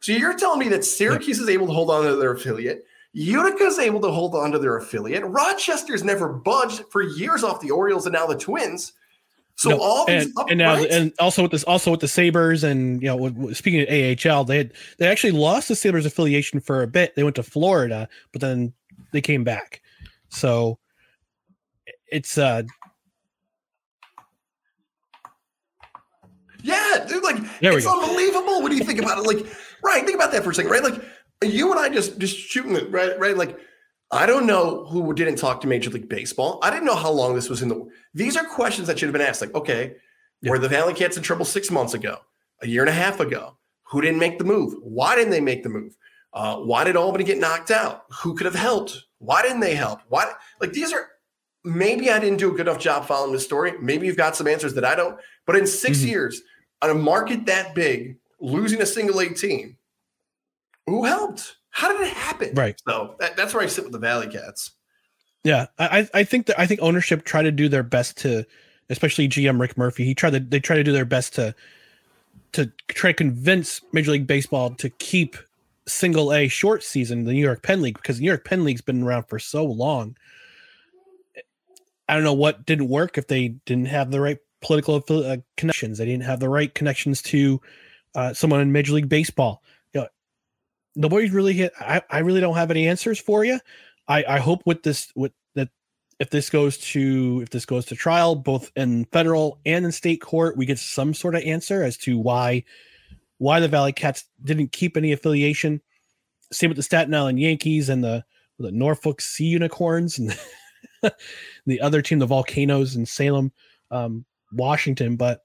[0.00, 2.84] So, you're telling me that Syracuse is able to hold on to their affiliate.
[3.12, 5.24] Utica is able to hold on to their affiliate.
[5.24, 8.92] Rochester's never budged for years off the Orioles and now the Twins.
[9.56, 12.64] So no, all these and, and now and also with this also with the Sabres
[12.64, 16.82] and you know speaking of AHL they had they actually lost the Sabres affiliation for
[16.82, 17.14] a bit.
[17.14, 18.72] They went to Florida, but then
[19.12, 19.82] they came back.
[20.30, 20.78] So
[22.10, 22.62] it's uh
[26.62, 29.26] Yeah, dude, like it's unbelievable when you think about it.
[29.26, 29.46] Like,
[29.82, 30.82] right, think about that for a second, right?
[30.82, 31.02] Like
[31.42, 33.18] you and I just just shooting it, right?
[33.18, 33.58] Right, like
[34.10, 36.58] I don't know who didn't talk to Major League Baseball.
[36.62, 37.88] I didn't know how long this was in the.
[38.14, 39.40] These are questions that should have been asked.
[39.40, 39.96] Like, okay,
[40.42, 40.50] yeah.
[40.50, 42.18] were the Valley Cats in trouble six months ago,
[42.60, 43.56] a year and a half ago?
[43.90, 44.74] Who didn't make the move?
[44.82, 45.96] Why didn't they make the move?
[46.32, 48.04] Uh, why did Albany get knocked out?
[48.22, 49.04] Who could have helped?
[49.18, 50.00] Why didn't they help?
[50.08, 50.30] Why?
[50.60, 51.08] Like these are
[51.64, 53.72] maybe I didn't do a good enough job following the story.
[53.80, 55.18] Maybe you've got some answers that I don't.
[55.46, 56.08] But in 6 mm-hmm.
[56.08, 56.42] years,
[56.82, 59.76] on a market that big, losing a single A team,
[60.86, 61.56] who helped?
[61.70, 62.54] How did it happen?
[62.54, 62.80] Right.
[62.86, 64.72] So that, that's where I sit with the Valley Cats.
[65.44, 68.44] Yeah, I I think that I think ownership tried to do their best to,
[68.90, 70.04] especially GM Rick Murphy.
[70.04, 71.54] He tried to they try to do their best to
[72.52, 75.36] to try to convince Major League Baseball to keep
[75.86, 78.82] single A short season the New York Penn League because the New York Penn League's
[78.82, 80.16] been around for so long.
[82.10, 85.98] I don't know what didn't work if they didn't have the right political uh, connections.
[85.98, 87.60] They didn't have the right connections to
[88.16, 89.62] uh, someone in Major League Baseball.
[89.94, 90.08] You know,
[90.96, 91.72] nobody's really hit.
[91.78, 93.60] I, I really don't have any answers for you.
[94.08, 95.68] I, I hope with this with that
[96.18, 100.20] if this goes to if this goes to trial both in federal and in state
[100.20, 102.64] court, we get some sort of answer as to why
[103.38, 105.80] why the Valley Cats didn't keep any affiliation.
[106.50, 108.24] Same with the Staten Island Yankees and the
[108.58, 110.36] the Norfolk Sea Unicorns and
[111.66, 113.52] the other team, the Volcanoes in Salem,
[113.90, 115.16] um, Washington.
[115.16, 115.44] But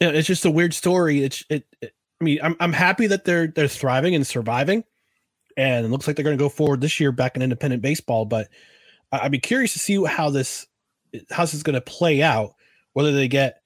[0.00, 1.22] you know, it's just a weird story.
[1.22, 1.94] It's it, it.
[2.20, 4.84] I mean, I'm I'm happy that they're they're thriving and surviving,
[5.56, 8.24] and it looks like they're going to go forward this year back in independent baseball.
[8.24, 8.48] But
[9.12, 10.66] I'd be curious to see how this
[11.30, 12.54] how this is going to play out.
[12.92, 13.60] Whether they get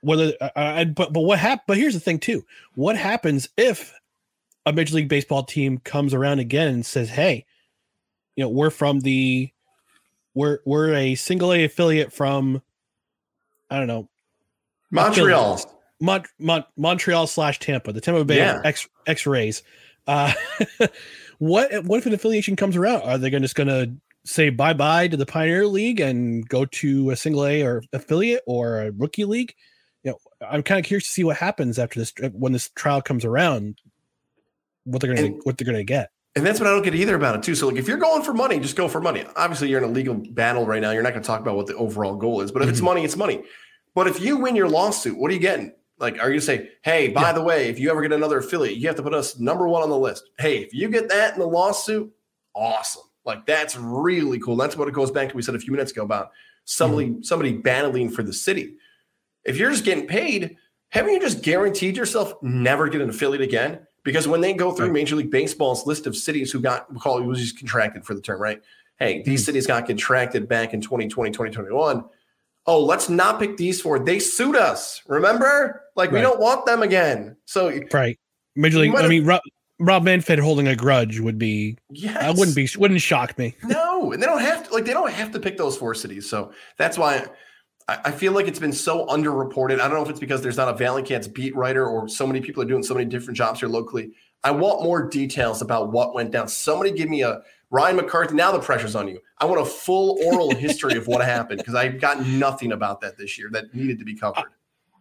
[0.00, 1.64] whether uh, uh but but what happened?
[1.66, 2.44] But here's the thing too:
[2.74, 3.92] what happens if
[4.66, 7.46] a major league baseball team comes around again and says, "Hey,
[8.36, 9.52] you know, we're from the
[10.34, 12.62] we're we're a single A affiliate from
[13.70, 14.08] I don't know
[14.90, 15.60] Montreal,
[16.00, 18.60] Mont, Mont, Montreal slash Tampa, the Tampa Bay Yeah.
[18.64, 19.62] X X Rays.
[20.06, 20.32] Uh,
[21.38, 23.02] what what if an affiliation comes around?
[23.02, 23.92] Are they gonna, just going to
[24.24, 28.42] say bye bye to the Pioneer League and go to a single A or affiliate
[28.46, 29.54] or a rookie league?
[30.04, 33.00] You know, I'm kind of curious to see what happens after this when this trial
[33.02, 33.80] comes around.
[34.84, 36.10] What they're gonna And- what they're gonna get.
[36.36, 37.54] And that's what I don't get either about it too.
[37.54, 39.24] So like if you're going for money, just go for money.
[39.36, 40.90] Obviously, you're in a legal battle right now.
[40.90, 42.50] You're not going to talk about what the overall goal is.
[42.50, 42.84] But if it's Mm-hmm.
[42.86, 43.42] money, it's money.
[43.94, 45.72] But if you win your lawsuit, what are you getting?
[45.98, 48.38] Like, are you going to say, hey, by the way, if you ever get another
[48.38, 50.28] affiliate, you have to put us number one on the list.
[50.38, 52.12] Hey, if you get that in the lawsuit,
[52.52, 53.02] awesome.
[53.24, 54.56] Like that's really cool.
[54.56, 55.36] That's what it goes back to.
[55.36, 56.32] We said a few minutes ago about
[56.64, 57.22] somebody Mm-hmm.
[57.22, 58.74] somebody battling for the city.
[59.44, 60.56] If you're just getting paid,
[60.88, 63.86] haven't you just guaranteed yourself never get an affiliate again?
[64.04, 67.18] Because when they go through Major League Baseball's list of cities who got we call
[67.18, 68.60] it was just contracted for the term, right?
[68.98, 69.44] Hey, these Mm-hmm.
[69.46, 72.04] cities got contracted back in 2020, 2021.
[72.66, 73.98] Oh, let's not pick these four.
[73.98, 75.02] They sued us.
[75.08, 75.82] Remember?
[75.96, 77.36] Like we don't want them again.
[77.46, 78.18] So Right.
[78.56, 78.94] Major League.
[78.94, 79.40] I mean, Rob,
[79.80, 81.76] Rob Manfred holding a grudge would be.
[81.90, 82.16] Yes.
[82.22, 82.68] I wouldn't be.
[82.78, 83.56] Wouldn't shock me.
[83.64, 86.28] No, and they don't have to like they don't have to pick those four cities.
[86.30, 87.26] So that's why
[87.86, 89.74] I, feel like it's been so underreported.
[89.74, 92.26] I don't know if it's because there's not a Valley Cats beat writer or so
[92.26, 94.12] many people are doing so many different jobs here locally.
[94.42, 96.48] I want more details about what went down.
[96.48, 98.34] Somebody give me a Ryan McCarthy.
[98.34, 99.20] Now the pressure's on you.
[99.38, 103.18] I want a full oral history of what happened because I've got nothing about that
[103.18, 104.44] this year that needed to be covered.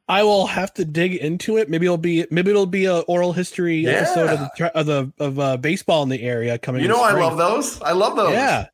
[0.09, 1.69] I will have to dig into it.
[1.69, 2.27] Maybe it'll be.
[2.29, 6.09] Maybe it'll be a oral history episode of the of the of uh, baseball in
[6.09, 6.81] the area coming.
[6.81, 7.81] You know, I love those.
[7.81, 8.33] I love those.
[8.33, 8.67] Yeah,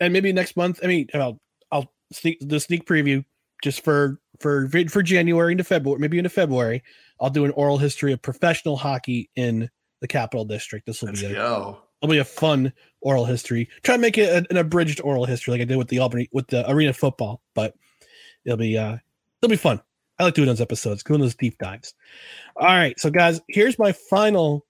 [0.00, 0.80] and maybe next month.
[0.82, 1.38] I mean, I'll
[1.70, 3.22] I'll sneak the sneak preview
[3.62, 6.82] just for for for January into February, maybe into February.
[7.20, 10.84] I'll do an oral history of professional hockey in the Capital District.
[10.84, 11.80] This will Let's be a, go.
[12.02, 13.68] it'll be a fun oral history.
[13.82, 16.28] Try to make it an, an abridged oral history like I did with the Albany
[16.32, 17.74] with the arena football, but
[18.44, 18.96] it'll be uh
[19.40, 19.80] it'll be fun.
[20.18, 21.94] I like doing those episodes, doing those deep dives.
[22.56, 24.66] All right, so guys, here's my final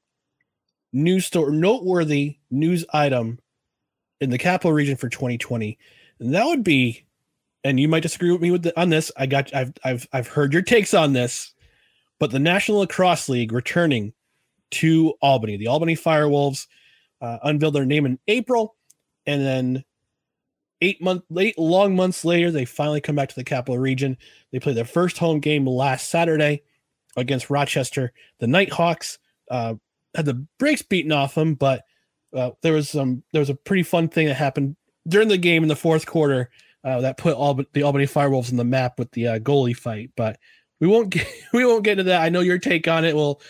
[0.93, 3.39] news story, noteworthy news item
[4.21, 5.79] in the capital region for 2020,
[6.21, 7.05] and that would be,
[7.65, 9.13] and you might disagree with me with the, on this.
[9.17, 11.55] I got, I've, I've, I've heard your takes on this,
[12.19, 14.13] but the National Lacrosse League returning
[14.73, 16.67] to Albany, the Albany Firewolves
[17.21, 18.75] uh, unveiled their name in April,
[19.27, 19.85] and then
[20.83, 24.19] eight month late long months later they finally come back to the capital region
[24.51, 26.61] they played their first home game last saturday
[27.17, 29.19] against rochester the nighthawks
[29.51, 29.75] uh,
[30.15, 31.85] had the brakes beaten off them but
[32.37, 35.63] uh, there was some there was a pretty fun thing that happened during the game
[35.63, 36.51] in the fourth quarter
[36.85, 40.11] uh, that put all the albany firewolves on the map with the uh, goalie fight
[40.17, 40.39] but
[40.81, 43.41] we won't get we won't get into that i know your take on it well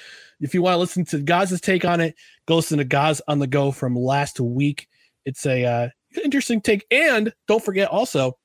[0.41, 2.15] if you want to listen to gaz's take on it
[2.47, 4.89] go listen to gaz on the go from last week
[5.25, 5.89] it's a uh,
[6.25, 6.87] interesting take.
[6.91, 8.39] And don't forget also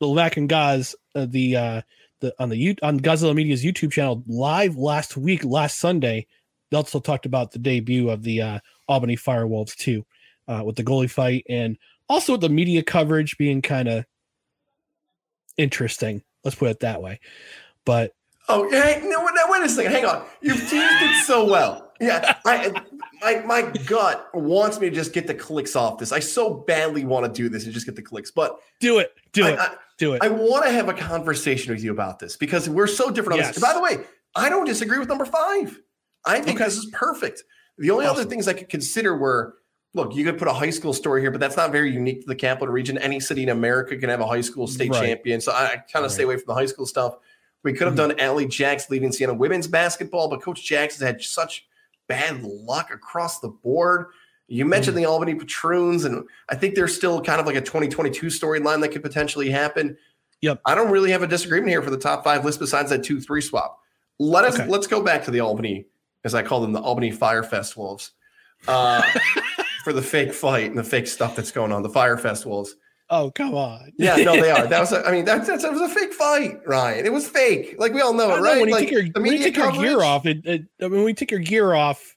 [0.00, 1.82] the Levac and Gaz, uh, the uh,
[2.20, 6.26] the on the U- on Godzilla Media's YouTube channel live last week, last Sunday.
[6.70, 8.58] They also talked about the debut of the uh,
[8.88, 10.04] Albany Firewolves too,
[10.46, 11.76] with the goalie fight and
[12.10, 14.04] also with the media coverage being kind of
[15.56, 16.22] interesting.
[16.44, 17.20] Let's put it that way.
[17.84, 18.12] But
[18.48, 19.92] Oh, hey, no, no, wait a second.
[19.92, 20.24] Hang on.
[20.42, 21.92] You've teased it so well.
[22.00, 22.72] Yeah, I,
[23.20, 26.10] my my gut wants me to just get the clicks off this.
[26.12, 29.12] I so badly want to do this and just get the clicks, but do it,
[29.32, 30.22] do I- it, I- do it.
[30.24, 33.38] I want to have a conversation with you about this because we're so different on
[33.44, 33.54] Yes.
[33.56, 33.62] this.
[33.62, 33.98] By the way,
[34.34, 35.78] I don't disagree with number five.
[36.24, 37.44] I think this is perfect.
[37.76, 38.20] The only awesome.
[38.22, 39.56] other things I could consider were
[39.94, 42.26] look, you could put a high school story here, but that's not very unique to
[42.26, 42.98] the capital region.
[42.98, 45.02] Any city in America can have a high school state right.
[45.02, 45.40] champion.
[45.40, 46.10] So I, I kind of right.
[46.10, 47.16] stay away from the high school stuff.
[47.62, 48.16] We could have mm-hmm.
[48.16, 51.66] done Ali Jaques leaving Siena women's basketball, but Coach Jaques has had such
[52.08, 54.06] bad luck across the board.
[54.48, 55.04] You mentioned mm-hmm.
[55.04, 58.88] the Albany Patroons, and I think there's still kind of like a 2022 storyline that
[58.88, 59.96] could potentially happen.
[60.40, 60.60] Yep.
[60.66, 63.20] I don't really have a disagreement here for the top five list besides that two
[63.20, 63.78] three swap.
[64.18, 64.68] Let us okay.
[64.68, 65.86] let's go back to the Albany,
[66.24, 68.12] as I call them, the Albany Fire Fest Wolves,
[68.66, 69.02] uh,
[69.84, 71.82] for the fake fight and the fake stuff that's going on.
[71.82, 72.74] The Fire festivals.
[73.12, 73.90] Oh come on!
[73.98, 74.68] Yeah, no, they are.
[74.68, 77.04] That was, a, I mean, that, that, that was a fake fight, Ryan.
[77.04, 77.74] It was fake.
[77.76, 78.54] Like we all know it, right?
[78.54, 80.84] Know, when you like, take your, when you take your gear off, it, it, I
[80.84, 82.16] mean, when you take your gear off,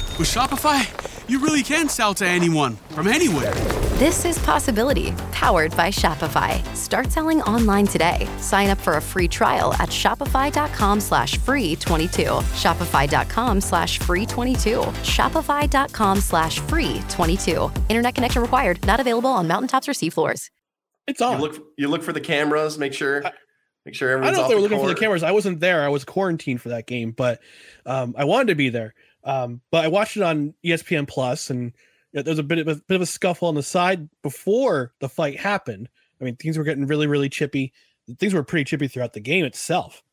[0.21, 3.55] With Shopify, you really can sell to anyone from anywhere.
[3.97, 6.63] This is Possibility, powered by Shopify.
[6.75, 8.29] Start selling online today.
[8.37, 12.21] Sign up for a free trial at shopify.com slash free 22.
[12.21, 14.81] Shopify.com slash free 22.
[15.01, 17.71] Shopify.com slash free 22.
[17.89, 18.85] Internet connection required.
[18.85, 20.51] Not available on mountaintops or seafloors.
[21.07, 21.37] It's on.
[21.37, 23.23] You look, you look for the cameras, make sure.
[23.87, 24.37] Make sure everyone's.
[24.37, 25.23] I don't know if they were the looking for the cameras.
[25.23, 25.81] I wasn't there.
[25.81, 27.39] I was quarantined for that game, but
[27.87, 28.93] um, I wanted to be there.
[29.23, 31.73] Um, but I watched it on ESPN Plus, and
[32.13, 35.09] there was a bit of a bit of a scuffle on the side before the
[35.09, 35.89] fight happened.
[36.19, 37.73] I mean, things were getting really, really chippy.
[38.19, 40.03] Things were pretty chippy throughout the game itself.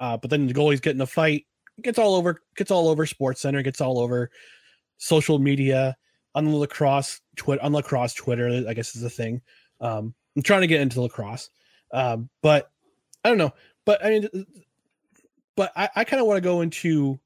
[0.00, 1.46] Uh, but then the goalie's getting a fight.
[1.82, 2.42] Gets all over.
[2.56, 3.62] Gets all over Sports Center.
[3.62, 4.30] Gets all over
[4.98, 5.96] social media
[6.34, 7.62] on lacrosse Twitter.
[7.62, 9.42] On lacrosse Twitter, I guess is the thing.
[9.80, 11.50] Um, I'm trying to get into lacrosse,
[11.92, 12.70] um, but
[13.24, 13.52] I don't know.
[13.84, 14.46] But I mean,
[15.56, 17.18] but I, I kind of want to go into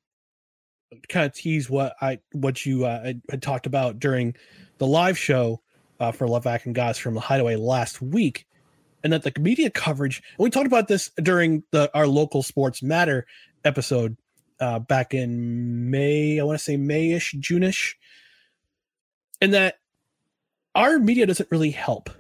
[1.08, 4.34] kind of tease what I what you uh, had talked about during
[4.78, 5.60] the live show
[6.00, 8.46] uh, for Levac and Gaz from the Hideaway last week,
[9.04, 10.22] and that the media coverage.
[10.38, 13.26] And we talked about this during the our local sports matter
[13.64, 14.16] episode
[14.60, 16.40] uh, back in May.
[16.40, 17.94] I want to say Mayish, Juneish,
[19.40, 19.76] and that
[20.74, 22.10] our media doesn't really help.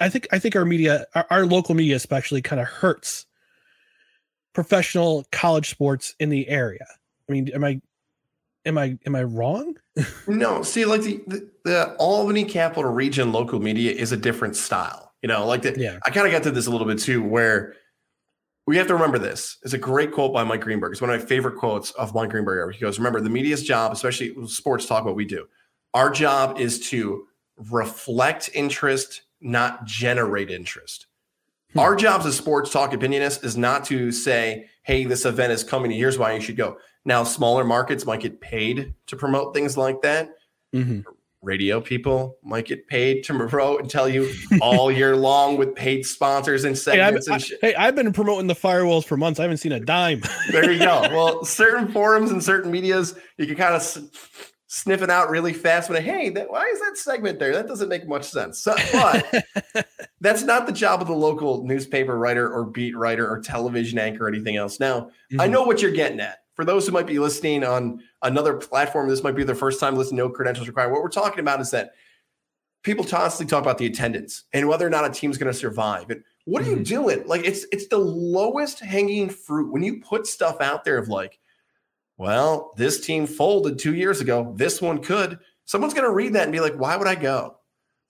[0.00, 3.26] I think I think our media, our, our local media especially, kind of hurts
[4.52, 6.86] professional college sports in the area.
[7.28, 7.80] I mean, am I
[8.64, 9.76] am I am I wrong?
[10.26, 15.12] no, see, like the, the, the Albany Capital Region local media is a different style.
[15.22, 15.98] You know, like the, yeah.
[16.06, 17.74] I kind of got to this a little bit too, where
[18.66, 19.58] we have to remember this.
[19.62, 20.92] It's a great quote by Mike Greenberg.
[20.92, 22.70] It's one of my favorite quotes of Mike Greenberg ever.
[22.70, 25.46] He goes, "Remember, the media's job, especially sports talk, what we do.
[25.92, 31.06] Our job is to reflect interest, not generate interest."
[31.72, 31.80] Hmm.
[31.80, 35.90] Our job as sports talk opinionist is not to say, hey, this event is coming.
[35.90, 36.78] Here's why you should go.
[37.04, 40.30] Now, smaller markets might get paid to promote things like that.
[40.74, 41.00] Mm-hmm.
[41.42, 44.30] Radio people might get paid to promote and tell you
[44.60, 48.46] all year long with paid sponsors and segments hey, I've, and Hey, I've been promoting
[48.46, 49.40] the Firewolves for months.
[49.40, 50.22] I haven't seen a dime.
[50.50, 51.00] there you go.
[51.10, 53.82] Well, certain forums and certain medias, you can kind of
[54.72, 57.88] sniff it out really fast when hey that, why is that segment there that doesn't
[57.88, 59.44] make much sense so, but
[60.20, 64.26] that's not the job of the local newspaper writer or beat writer or television anchor
[64.26, 65.40] or anything else now mm-hmm.
[65.40, 69.08] i know what you're getting at for those who might be listening on another platform
[69.08, 71.70] this might be their first time listening no credentials required what we're talking about is
[71.70, 71.92] that
[72.82, 76.10] people constantly talk about the attendance and whether or not a team's going to survive
[76.10, 76.78] and what are mm-hmm.
[76.78, 80.98] you doing like it's it's the lowest hanging fruit when you put stuff out there
[80.98, 81.38] of like
[82.20, 84.52] well, this team folded two years ago.
[84.54, 85.38] This one could.
[85.64, 87.56] Someone's going to read that and be like, why would I go?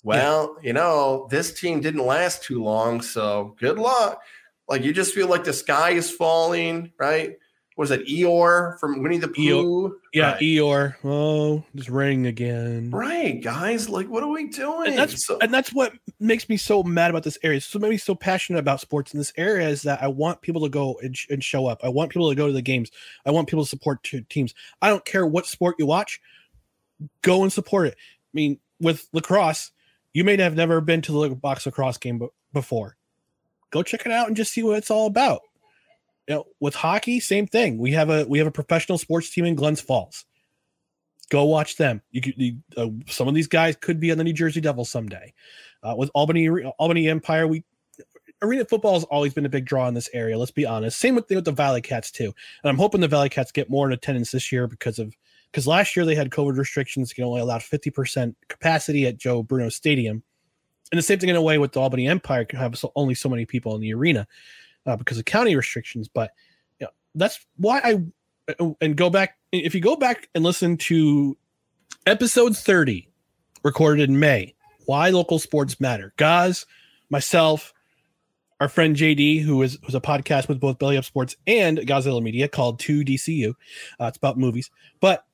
[0.02, 0.66] Well, yeah.
[0.66, 3.02] you know, this team didn't last too long.
[3.02, 4.20] So good luck.
[4.66, 7.36] Like you just feel like the sky is falling, right?
[7.80, 9.98] Was that Eeyore from Winnie the Pooh?
[10.12, 10.40] Yeah, right.
[10.42, 10.96] Eeyore.
[11.02, 12.90] Oh, it's ring again.
[12.90, 13.88] Right, guys.
[13.88, 14.88] Like, what are we doing?
[14.90, 17.58] And that's So- and that's what makes me so mad about this area.
[17.60, 20.60] So made me so passionate about sports in this area is that I want people
[20.60, 21.80] to go and, sh- and show up.
[21.82, 22.90] I want people to go to the games.
[23.24, 24.52] I want people to support t- teams.
[24.82, 26.20] I don't care what sport you watch.
[27.22, 27.94] Go and support it.
[27.98, 29.70] I mean, with lacrosse,
[30.12, 32.96] you may have never been to the box lacrosse game b- before.
[33.70, 35.40] Go check it out and just see what it's all about.
[36.28, 37.78] You know, with hockey, same thing.
[37.78, 40.24] We have a we have a professional sports team in Glens Falls.
[41.30, 42.02] Go watch them.
[42.10, 44.90] You could you, uh, some of these guys could be on the New Jersey Devils
[44.90, 45.32] someday.
[45.82, 46.48] Uh, with Albany
[46.78, 47.64] Albany Empire, we
[48.42, 50.38] arena football has always been a big draw in this area.
[50.38, 50.98] Let's be honest.
[50.98, 52.32] Same with the, with the Valley Cats too.
[52.62, 55.14] And I'm hoping the Valley Cats get more in attendance this year because of
[55.50, 57.10] because last year they had COVID restrictions.
[57.10, 60.22] You can only allow 50 percent capacity at Joe Bruno Stadium,
[60.90, 63.14] and the same thing in a way with the Albany Empire can have so, only
[63.14, 64.26] so many people in the arena
[64.86, 66.08] uh, because of county restrictions.
[66.08, 66.32] But
[66.78, 68.02] you know, that's why I
[68.80, 71.36] and go back if you go back and listen to
[72.06, 73.08] episode 30
[73.62, 74.54] recorded in May,
[74.86, 76.12] why local sports matter.
[76.16, 76.66] Guys,
[77.10, 77.72] myself,
[78.60, 82.22] our friend JD, who is was a podcast with both Belly Up Sports and Godzilla
[82.22, 83.50] Media called 2DCU.
[84.00, 84.70] Uh, it's about movies.
[85.00, 85.24] But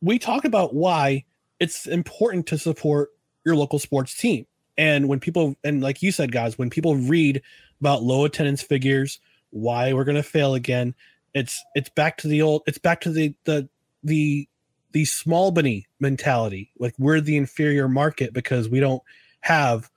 [0.00, 1.24] we talk about why
[1.60, 3.10] it's important to support
[3.44, 4.46] your local sports team.
[4.82, 7.40] And when people and like you said, guys, when people read
[7.80, 9.20] about low attendance figures,
[9.50, 10.96] why we're gonna fail again,
[11.34, 13.68] it's it's back to the old it's back to the the
[14.02, 14.48] the
[14.90, 16.72] the small bunny mentality.
[16.80, 19.00] Like we're the inferior market because we don't
[19.42, 19.88] have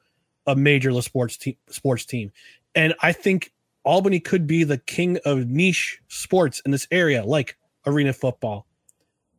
[0.45, 2.31] a major sports team sports team.
[2.75, 3.53] And i think
[3.86, 7.57] albany could be the king of niche sports in this area like
[7.88, 8.67] arena football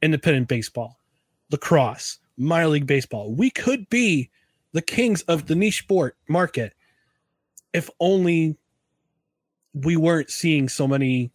[0.02, 0.98] independent baseball
[1.50, 3.32] lacrosse minor league baseball.
[3.32, 4.30] We could be
[4.76, 6.74] the kings of the niche sport market
[7.72, 8.56] if only
[9.72, 11.30] we weren't seeing so many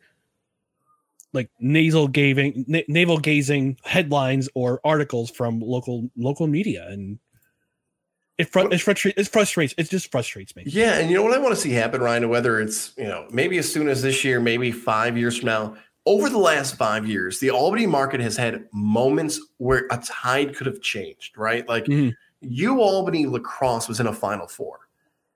[1.34, 6.88] like nasal gazing na- navel gazing headlines or articles from local local media.
[6.90, 7.20] And
[8.38, 10.64] it, fr- it, frustra- it frustrates it just frustrates me.
[10.66, 13.28] Yeah, and you know what I want to see happen, Ryan, whether it's, you know,
[13.32, 15.76] maybe as soon as this year, maybe five years from now,
[16.06, 20.66] over the last five years, the Albany market has had moments where a tide could
[20.66, 21.68] have changed, right?
[21.68, 22.10] Like mm-hmm.
[22.42, 24.80] U Albany lacrosse was in a final four.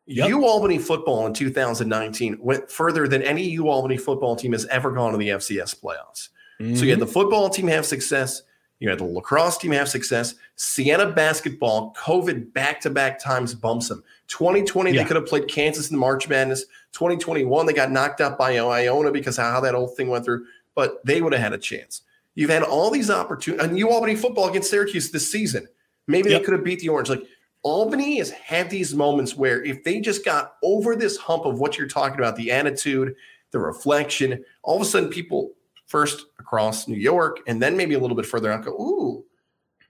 [0.07, 4.91] U Albany football in 2019 went further than any U Albany football team has ever
[4.91, 6.29] gone to the FCS playoffs.
[6.59, 6.99] So you had mm-hmm.
[7.01, 8.43] the football team have success,
[8.79, 10.35] you had the lacrosse team have success.
[10.55, 14.03] Siena basketball, COVID back to back times bumps them.
[14.27, 15.01] 2020, Yeah.
[15.01, 16.65] they could have played Kansas in the March Madness.
[16.91, 20.45] 2021, they got knocked out by Iona because of how that whole thing went through,
[20.75, 22.01] but they would have had a chance.
[22.35, 25.67] You've had all these opportunities, and U Albany football against Syracuse this season.
[26.07, 26.39] Maybe Yep.
[26.41, 27.09] they could have beat the Orange.
[27.09, 27.23] Like
[27.63, 31.77] Albany has had these moments where if they just got over this hump of what
[31.77, 33.15] you're talking about, the attitude,
[33.51, 35.51] the reflection, all of a sudden people
[35.87, 39.25] first across New York and then maybe a little bit further out go, ooh,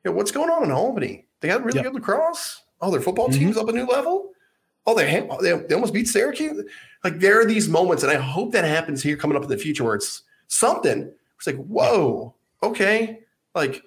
[0.06, 1.26] yeah, what's going on in Albany?
[1.42, 1.86] They got really Yep.
[1.86, 2.62] good lacrosse.
[2.82, 3.40] Oh, their football Mm-hmm.
[3.40, 4.32] team's up a new level.
[4.88, 6.64] Oh, they, they they almost beat Syracuse.
[7.04, 9.58] Like there are these moments, and I hope that happens here coming up in the
[9.58, 11.12] future where it's something.
[11.38, 13.22] It's like, whoa, okay,
[13.56, 13.82] like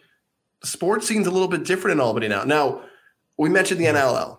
[0.64, 2.44] sports scene's a little bit different in Albany now.
[2.44, 2.82] Now,
[3.36, 4.38] we mentioned the NLL.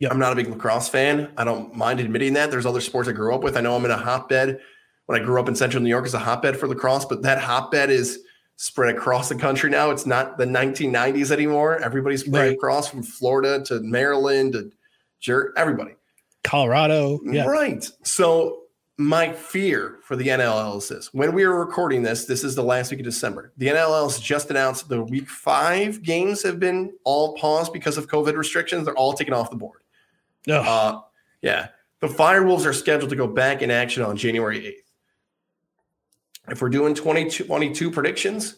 [0.00, 0.12] Yep.
[0.12, 1.30] I'm not a big lacrosse fan.
[1.36, 2.50] I don't mind admitting that.
[2.50, 3.56] There's other sports I grew up with.
[3.56, 4.60] I know I'm in a hotbed.
[5.06, 7.38] When I grew up in central New York, is a hotbed for lacrosse, but that
[7.38, 8.18] hotbed is
[8.56, 9.90] spread across the country now.
[9.90, 11.78] It's not the 1990s anymore.
[11.78, 12.56] Everybody's playing Right.
[12.56, 14.70] across from Florida to Maryland to
[15.20, 15.92] Jer- everybody.
[16.44, 17.88] colorado yeah Right.
[18.04, 18.62] So
[18.98, 21.12] my fear for the NLL is this.
[21.12, 23.52] When we are recording this, this is the last week of December.
[23.58, 28.08] The NLL has just announced the week five games have been all paused because of
[28.08, 28.86] COVID restrictions.
[28.86, 29.82] They're all taken off the board.
[30.48, 30.66] Ugh.
[30.66, 31.00] Uh,
[31.42, 31.68] yeah.
[32.00, 36.52] The Firewolves are scheduled to go back in action on January 8th.
[36.52, 38.56] If we're doing 2022 predictions,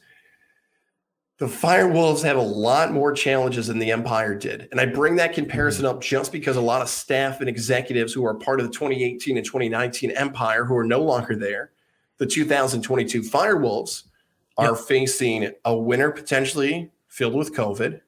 [1.38, 4.68] the Firewolves have a lot more challenges than the Empire did.
[4.72, 5.96] And I bring that comparison mm-hmm.
[5.96, 9.36] up just because a lot of staff and executives who are part of the 2018
[9.36, 11.70] and 2019 Empire, who are no longer there,
[12.18, 14.04] the 2022 Firewolves
[14.56, 18.00] are facing a winter potentially filled with COVID,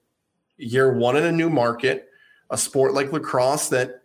[0.56, 2.08] year one in a new market,
[2.50, 4.02] a sport like lacrosse that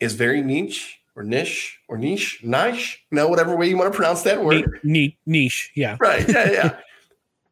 [0.00, 4.22] is very niche or niche or niche, niche, no, whatever way you want to pronounce
[4.22, 4.80] that word.
[4.82, 6.28] Neat, niche yeah Right.
[6.28, 6.76] Yeah, yeah.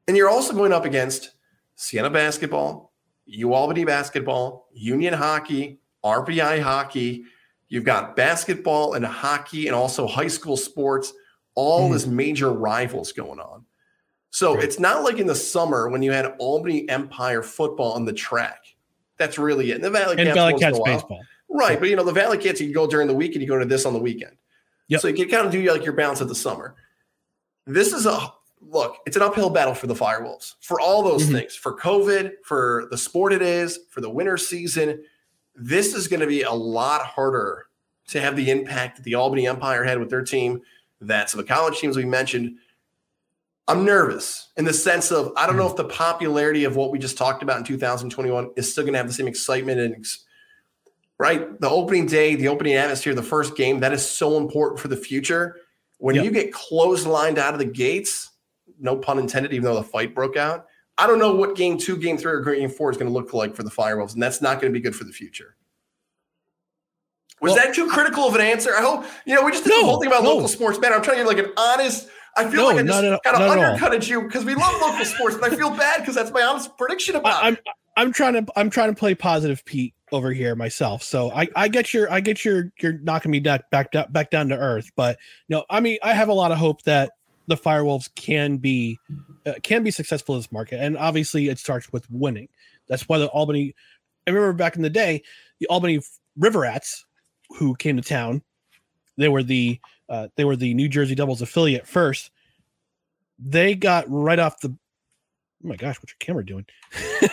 [0.08, 1.32] and you're also going up against
[1.74, 2.92] Siena basketball,
[3.26, 7.24] U Albany basketball, Union hockey, RPI hockey.
[7.68, 11.12] You've got basketball and hockey and also high school sports,
[11.54, 11.94] all hmm.
[11.94, 13.64] as major rivals going on.
[14.30, 18.12] So it's not like in the summer when you had Albany Empire football on the
[18.12, 18.66] track.
[19.16, 19.76] That's really it.
[19.76, 21.78] And the Valley and Cats Valley once in a Cats baseball Right.
[21.78, 23.58] But you know, the Valley Cats, you can go during the week and you go
[23.58, 24.36] to this on the weekend.
[24.88, 25.00] Yep.
[25.00, 26.74] So you can kind of do like your balance of the summer.
[27.66, 31.36] this is a look, it's an uphill battle for the Firewolves for all those mm-hmm.
[31.36, 35.02] things for COVID, for the sport it is, for the winter season.
[35.54, 37.66] This is going to be a lot harder
[38.08, 40.60] to have the impact that the Albany Empire had with their team.
[41.00, 42.56] That's the college teams we mentioned.
[43.68, 45.80] I'm nervous in the sense of I don't know mm-hmm.
[45.80, 48.98] if the popularity of what we just talked about in 2021 is still going to
[48.98, 50.06] have the same excitement and
[51.18, 54.88] right the opening day, the opening atmosphere, the first game that is so important for
[54.88, 55.56] the future.
[55.98, 56.24] When yep.
[56.24, 58.30] you get closed lined out of the gates,
[58.78, 60.66] no pun intended, even though the fight broke out.
[60.98, 63.34] I don't know what game two, game three, or game four is going to look
[63.34, 65.56] like for the Firewolves, and that's not going to be good for the future.
[67.40, 68.70] Was well, that too critical of an answer?
[68.74, 70.34] I hope you know we just did no, the whole thing about no.
[70.34, 70.92] local sports, man.
[70.92, 72.08] I'm trying to get like an honest.
[72.38, 75.36] I feel no, like I just kind of undercutted you because we love local sports,
[75.36, 78.34] and I feel bad because that's my honest prediction about I, am I'm, I'm trying
[78.34, 81.02] to I'm trying to play positive Pete over here myself.
[81.02, 84.48] So I, I get your I get your you're knocking me back back back down
[84.48, 84.90] to earth.
[84.96, 87.12] But no, I mean, I have a lot of hope that
[87.46, 88.98] the Firewolves can be
[89.44, 92.48] uh, can be successful in this market, and obviously it starts with winning.
[92.88, 93.74] That's why the Albany.
[94.26, 95.22] I remember back in the day,
[95.60, 96.00] the Albany
[96.36, 97.04] River Rats,
[97.58, 98.42] who came to town,
[99.16, 102.30] they were the uh, they were the New Jersey Devils affiliate first.
[103.38, 104.76] They got right off the.
[105.64, 106.66] Oh my gosh, what's your camera doing?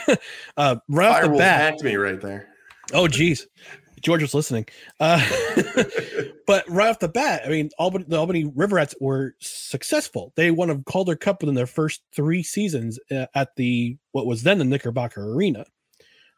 [0.58, 2.48] uh, right Firewolves off the bat, hacked me right there.
[2.94, 3.48] Oh, geez.
[4.04, 4.68] George was listening.
[5.00, 5.26] Uh,
[6.46, 10.34] but right off the bat, I mean, Albany, the Albany River Rats were successful.
[10.36, 14.44] They won a Calder Cup within their first three seasons uh, at the what was
[14.44, 15.66] then the Knickerbocker Arena.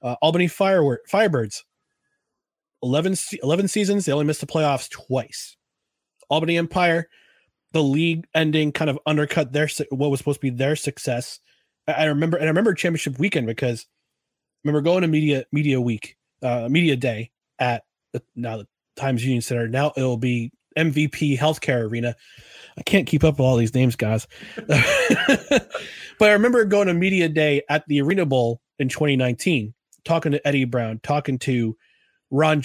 [0.03, 1.63] Uh, Albany Fire, Firebirds,
[2.83, 4.05] 11, 11 seasons.
[4.05, 5.57] They only missed the playoffs twice.
[6.29, 7.09] Albany Empire,
[7.71, 11.39] the league ending kind of undercut their what was supposed to be their success.
[11.87, 16.17] I, remember, and I remember championship weekend because I remember going to media media week,
[16.43, 17.83] uh, media day at
[18.13, 19.67] the, now the Times Union Center.
[19.67, 22.15] Now it'll be MVP Healthcare Arena.
[22.77, 24.27] I can't keep up with all these names, guys.
[24.67, 25.69] but
[26.21, 29.73] I remember going to media day at the Arena Bowl in 2019,
[30.03, 31.77] talking to Eddie Brown, talking to
[32.31, 32.61] Ron,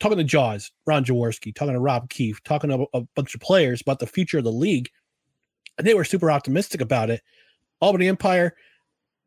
[0.00, 3.40] talking to Jaws, Ron Jaworski, talking to Rob Keefe, talking to a, a bunch of
[3.40, 4.90] players about the future of the league,
[5.78, 7.22] and they were super optimistic about it.
[7.80, 8.54] Albany Empire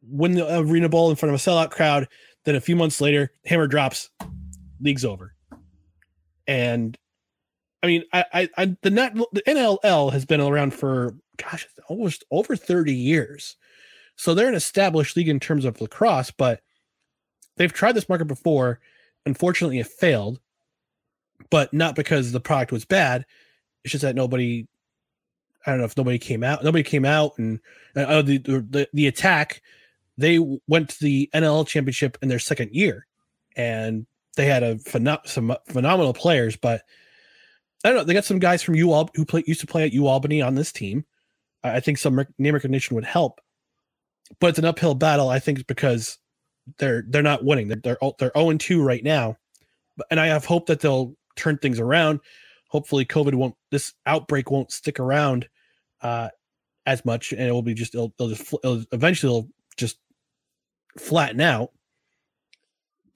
[0.01, 2.07] win the Arena Bowl in front of a sellout crowd.
[2.45, 4.09] Then a few months later, hammer drops,
[4.79, 5.33] league's over.
[6.47, 6.97] And
[7.83, 12.23] I mean, I, I, I the net, the NLL has been around for gosh, almost
[12.31, 13.55] over 30 years.
[14.15, 16.61] So they're an established league in terms of lacrosse, but
[17.55, 18.79] they've tried this market before.
[19.25, 20.39] Unfortunately, it failed,
[21.49, 23.25] but not because the product was bad.
[23.83, 24.67] It's just that nobody,
[25.65, 26.63] I don't know if nobody came out.
[26.63, 27.59] Nobody came out, and
[27.95, 29.61] uh, the, the the attack.
[30.17, 30.37] They
[30.67, 33.07] went to the NLL championship in their second year,
[33.55, 34.05] and
[34.39, 34.79] they had a
[35.25, 36.83] some phenomenal players, but
[37.83, 38.03] I don't know.
[38.05, 40.55] They got some guys from U who play, used to play at U Albany on
[40.55, 41.03] this team.
[41.61, 43.41] I think some name recognition would help,
[44.39, 45.27] but it's an uphill battle.
[45.27, 46.19] I think because
[46.77, 47.67] they're they're not winning.
[47.67, 49.35] They're they're they're zero oh and two right now,
[50.09, 52.21] and I have hope that they'll turn things around.
[52.69, 55.49] Hopefully, COVID won't this outbreak won't stick around
[56.01, 56.29] uh,
[56.85, 59.97] as much, and it will be just it'll, it'll just it'll, eventually it'll just
[60.97, 61.71] flatten out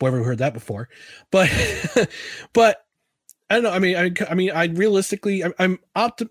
[0.08, 0.90] ever heard that before,
[1.32, 1.50] but
[2.54, 2.86] but
[3.50, 3.72] I don't know.
[3.72, 6.30] I mean, I, I mean, I realistically, I'm, I'm optim,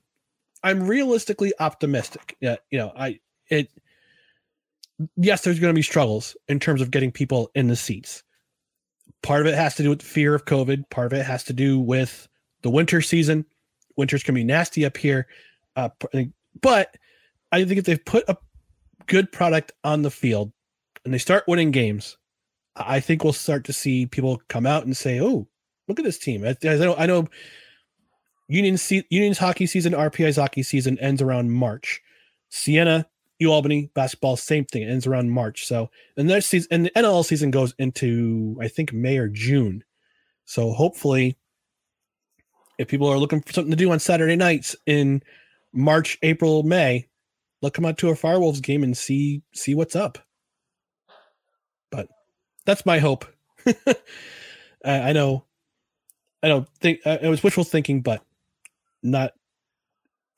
[0.63, 2.37] I'm realistically optimistic.
[2.41, 3.71] Yeah, you know, I it.
[5.17, 8.23] Yes, there's going to be struggles in terms of getting people in the seats.
[9.23, 10.91] Part of it has to do with the fear of COVID.
[10.91, 12.29] Part of it has to do with
[12.63, 13.45] the winter season.
[13.97, 15.27] Winter's going to be nasty up here,
[15.77, 15.91] uh,
[16.61, 16.97] but
[17.53, 18.37] I think if they've put a
[19.07, 20.53] good product on the field
[21.05, 22.17] and they start winning games,
[22.77, 25.47] I think we'll start to see people come out and say, "Oh,
[25.89, 27.29] look at this team." I, I know, I know,
[28.49, 28.79] Union
[29.11, 32.01] Union's hockey season, RPI's hockey season ends around March.
[32.49, 33.07] Siena,
[33.39, 35.67] U Albany basketball, same thing, ends around March.
[35.67, 39.85] So, and their season, and the NLL season goes into I think May or June.
[40.45, 41.37] So hopefully,
[42.79, 45.23] if people are looking for something to do on Saturday nights in
[45.73, 47.09] March, April, May,
[47.61, 50.19] they'll come out to a Firewolves game and see see what's up
[52.65, 53.25] that's my hope.
[54.85, 55.45] I know,
[56.43, 58.25] I don't think uh, it was wishful thinking, but
[59.03, 59.33] not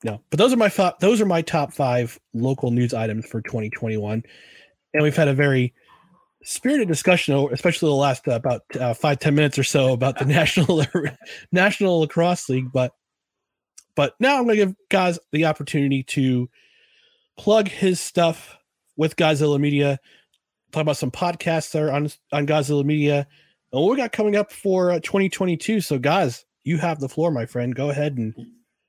[0.03, 0.21] no.
[0.29, 0.99] But those are my thought.
[0.99, 4.23] Those are my top five local news items for 2021,
[4.93, 5.73] and we've had a very
[6.43, 10.25] spirited discussion, especially the last uh, about uh, five ten minutes or so about the
[10.25, 10.85] national
[11.51, 12.71] national lacrosse league.
[12.71, 12.91] But
[13.95, 16.49] but now I'm going to give Gaz the opportunity to
[17.37, 18.57] plug his stuff
[18.97, 19.99] with Godzilla Media
[20.75, 23.27] talk about some podcasts that are on on Godzilla Media
[23.71, 25.81] and what we got coming up for uh, 2022.
[25.81, 27.73] So, guys, you have the floor, my friend.
[27.73, 28.35] Go ahead and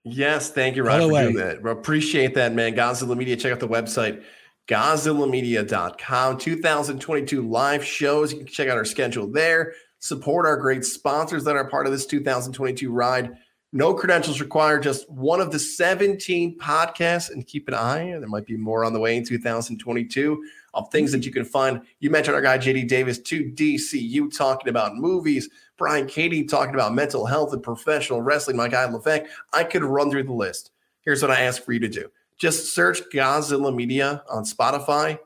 [0.05, 1.63] Yes, thank you, Ryan, for doing that.
[1.63, 2.77] We Appreciate that, man.
[2.77, 3.37] Godzilla Media.
[3.37, 4.23] Check out the website,
[4.69, 6.39] GodzillaMedia.com.
[6.39, 8.33] 2022 live shows.
[8.33, 9.75] You can check out our schedule there.
[9.99, 13.37] Support our great sponsors that are part of this 2022 ride.
[13.73, 17.31] No credentials required, just one of the 17 podcasts.
[17.31, 20.45] And keep an eye, there might be more on the way in 2022
[20.75, 21.83] of things that you can find.
[22.01, 25.49] You mentioned our guy, JD Davis, 2DCU, talking about movies.
[25.77, 28.57] Brian Katie talking about mental health and professional wrestling.
[28.57, 29.25] My guy, Levesque.
[29.53, 30.71] I could run through the list.
[31.01, 35.19] Here's what I ask for you to do just search Godzilla Media on Spotify,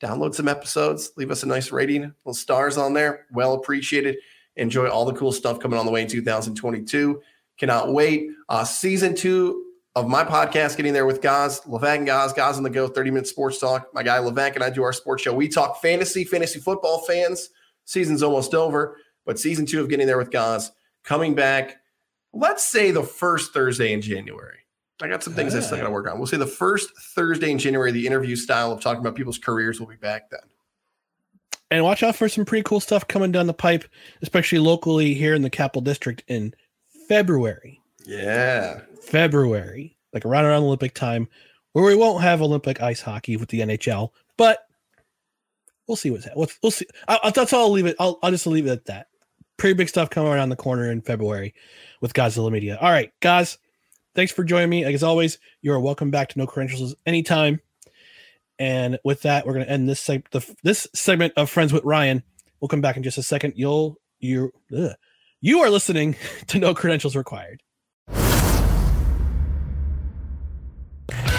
[0.00, 3.26] download some episodes, leave us a nice rating, little stars on there.
[3.32, 4.16] Well appreciated.
[4.56, 7.20] Enjoy all the cool stuff coming on the way in 2022.
[7.58, 8.28] Cannot wait.
[8.48, 9.64] Uh, season two
[9.96, 13.10] of my podcast, getting there with Gaz, Levac and Gaz, Gaz on the go, 30
[13.10, 13.88] minute sports talk.
[13.94, 15.32] My guy Levac and I do our sports show.
[15.32, 17.50] We talk fantasy, fantasy football fans.
[17.84, 20.72] Season's almost over, but season two of getting there with Gaz
[21.04, 21.76] coming back.
[22.32, 24.58] Let's say the first Thursday in January.
[25.02, 26.18] I got some things I still got to work on.
[26.18, 29.78] We'll say the first Thursday in January, the interview style of talking about people's careers
[29.78, 30.40] will be back then.
[31.70, 33.84] And watch out for some pretty cool stuff coming down the pipe,
[34.22, 36.54] especially locally here in the Capital District in
[37.08, 37.80] February.
[38.06, 38.80] Yeah.
[39.00, 41.28] February, like around around Olympic time,
[41.72, 44.60] where we won't have Olympic ice hockey with the NHL, but
[45.86, 46.86] we'll see what's we'll, we'll see.
[47.08, 47.64] I, I, that's all.
[47.64, 47.96] I'll leave it.
[47.98, 49.08] I'll, I'll just leave it at that.
[49.56, 51.54] Pretty big stuff coming around the corner in February
[52.00, 52.78] with Godzilla Media.
[52.80, 53.58] All right, guys,
[54.14, 54.84] thanks for joining me.
[54.84, 57.60] Like as always, you are welcome back to No Credentials anytime.
[58.58, 61.84] And with that, we're going to end this seg- the, this segment of Friends with
[61.84, 62.22] Ryan.
[62.60, 63.54] We'll come back in just a second.
[63.56, 64.52] You'll you
[65.44, 66.16] you are listening
[66.46, 67.60] to No Credentials Required.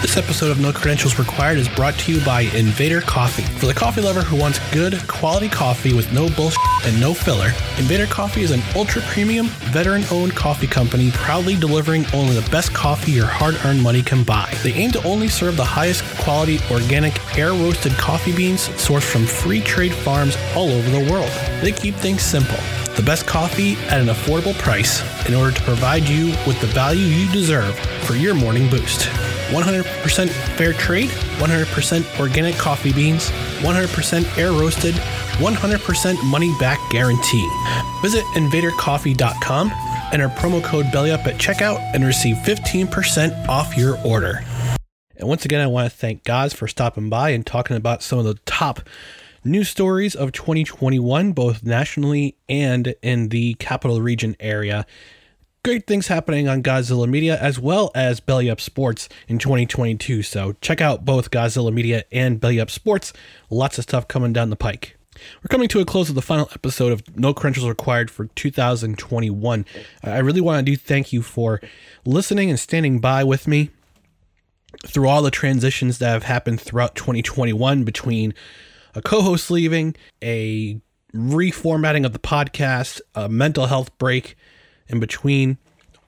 [0.00, 3.42] This episode of No Credentials Required is brought to you by Invader Coffee.
[3.58, 7.48] For the coffee lover who wants good, quality coffee with no bullshit and no filler,
[7.78, 12.72] Invader Coffee is an ultra premium, veteran owned coffee company proudly delivering only the best
[12.72, 14.54] coffee your hard earned money can buy.
[14.62, 19.26] They aim to only serve the highest quality, organic, air roasted coffee beans sourced from
[19.26, 21.30] free trade farms all over the world.
[21.60, 22.60] They keep things simple
[22.96, 27.04] the best coffee at an affordable price in order to provide you with the value
[27.04, 29.08] you deserve for your morning boost.
[29.50, 37.48] 100% fair trade, 100% organic coffee beans, 100% air roasted, 100% money back guarantee.
[38.02, 39.70] Visit invadercoffee.com,
[40.12, 44.42] enter promo code BELLYUP at checkout, and receive 15% off your order.
[45.18, 48.18] And once again, I want to thank Gaz for stopping by and talking about some
[48.18, 48.80] of the top
[49.46, 54.84] news stories of 2021, both nationally and in the capital region area.
[55.64, 60.22] Great things happening on Godzilla Media as well as Belly Up Sports in 2022.
[60.22, 63.12] So check out both Godzilla Media and Belly Up Sports.
[63.50, 64.96] Lots of stuff coming down the pike.
[65.42, 69.64] We're coming to a close of the final episode of No Credentials Required for 2021.
[70.02, 71.60] I really want to do thank you for
[72.04, 73.70] listening and standing by with me
[74.86, 78.34] through all the transitions that have happened throughout 2021 between
[78.96, 79.94] a co-host leaving,
[80.24, 80.80] a
[81.14, 84.36] reformatting of the podcast, a mental health break
[84.88, 85.58] in between,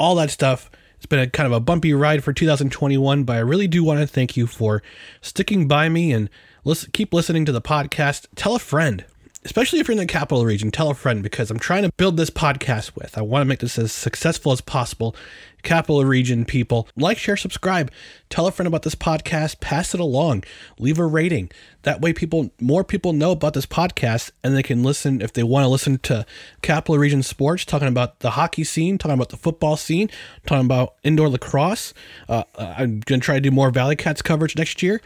[0.00, 0.70] all that stuff.
[0.96, 4.00] It's been a kind of a bumpy ride for 2021, but I really do want
[4.00, 4.82] to thank you for
[5.20, 6.28] sticking by me and
[6.64, 8.26] listen, keep listening to the podcast.
[8.34, 9.04] Tell a friend,
[9.44, 12.16] especially if you're in the capital region, tell a friend because I'm trying to build
[12.16, 13.16] this podcast with.
[13.16, 15.14] I want to make this as successful as possible.
[15.62, 17.90] Capital region people, like, share, subscribe.
[18.30, 19.60] Tell a friend about this podcast.
[19.60, 20.44] Pass it along.
[20.78, 21.50] Leave a rating.
[21.82, 25.42] That way, people, more people know about this podcast, and they can listen if they
[25.42, 26.26] want to listen to
[26.62, 30.10] Capital Region sports, talking about the hockey scene, talking about the football scene,
[30.46, 31.92] talking about indoor lacrosse.
[32.28, 35.00] Uh, I'm going to try to do more Valley Cats coverage next year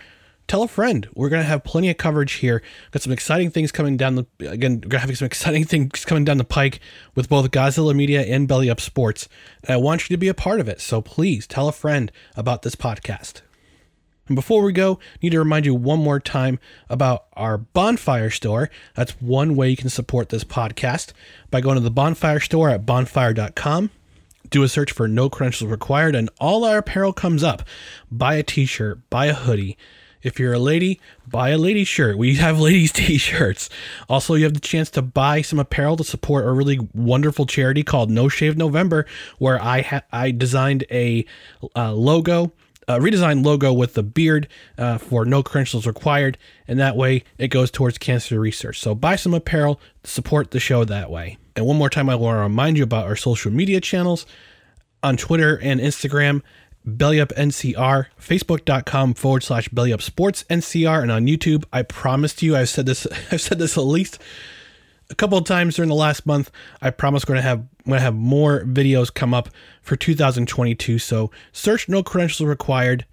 [0.53, 1.09] tell a friend.
[1.15, 2.63] We're gonna have plenty of coverage here.
[2.91, 4.83] Got some exciting things coming down the again.
[4.87, 6.79] We're have some exciting things coming down the pike
[7.15, 9.31] with both Godzilla Media and Belly Up Sports.
[9.63, 10.83] And I want you to be a part of it.
[10.83, 13.41] So please tell a friend about this podcast.
[14.29, 16.59] And before we go, I need to remind you one more time
[16.91, 18.69] about our Bonfire store.
[18.95, 21.13] That's one way you can support this podcast
[21.51, 23.91] by going to the Bonfire store at bonfire.com
[24.51, 27.63] do a search for no credentials required and all our apparel comes up
[28.11, 29.79] buy a t-shirt buy a hoodie
[30.23, 32.19] if you're a lady, buy a lady shirt.
[32.19, 33.69] We have ladies t-shirts.
[34.09, 37.83] Also, you have the chance to buy some apparel to support a really wonderful charity
[37.83, 39.07] called No Shave November,
[39.39, 41.25] where I ha- I designed a
[41.77, 42.53] uh, logo,
[42.89, 47.49] a redesigned logo with the beard uh, for No Credentials Required, and that way it
[47.49, 48.81] goes towards cancer research.
[48.81, 51.39] So buy some apparel, to support the show that way.
[51.55, 54.27] And one more time, I want to remind you about our social media channels
[55.03, 56.43] on Twitter and Instagram
[56.87, 61.65] BellyUp NCR, Facebook.com forward slash BellyUp Sports NCR, and on YouTube.
[61.73, 64.19] I promised you, I've said this, I've said this at least
[65.13, 66.51] a couple of times during the last month.
[66.81, 69.49] I promise we're gonna have I'm gonna have more videos come up
[69.83, 70.99] for 2022.
[70.99, 73.07] So search no credentials required.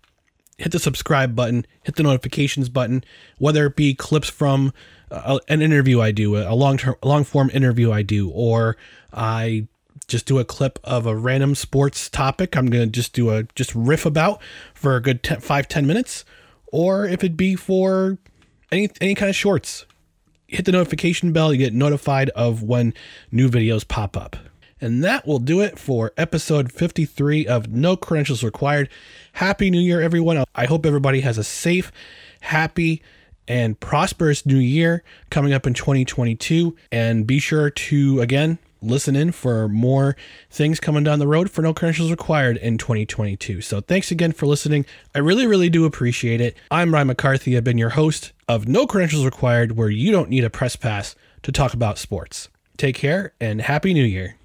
[0.57, 3.03] Hit the subscribe button, hit the notifications button,
[3.37, 4.73] whether it be clips from
[5.09, 8.75] uh, an interview I do, a long term, long form interview I do, or
[9.13, 9.67] I
[10.07, 12.55] just do a clip of a random sports topic.
[12.55, 14.41] I'm gonna just do a just riff about
[14.73, 16.25] for a good ten, five ten minutes,
[16.67, 18.17] or if it be for
[18.71, 19.85] any any kind of shorts.
[20.47, 22.93] Hit the notification bell, you get notified of when
[23.31, 24.35] new videos pop up.
[24.81, 28.89] And that will do it for episode 53 of No Credentials Required.
[29.33, 30.43] Happy New Year, everyone.
[30.55, 31.91] I hope everybody has a safe,
[32.41, 33.03] happy,
[33.47, 36.75] and prosperous new year coming up in 2022.
[36.91, 40.15] And be sure to, again, listen in for more
[40.49, 43.61] things coming down the road for No Credentials Required in 2022.
[43.61, 44.85] So thanks again for listening.
[45.13, 46.55] I really, really do appreciate it.
[46.71, 47.57] I'm Ryan McCarthy.
[47.57, 51.15] I've been your host of No Credentials Required, where you don't need a press pass
[51.43, 52.49] to talk about sports.
[52.77, 54.38] Take care and Happy New Year.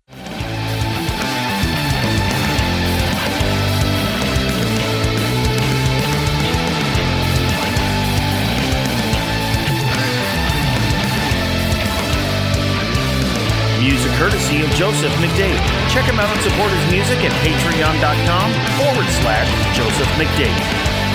[14.18, 15.60] Courtesy of Joseph McDade.
[15.90, 20.56] Check him out and support his music at patreon.com forward slash Joseph McDade.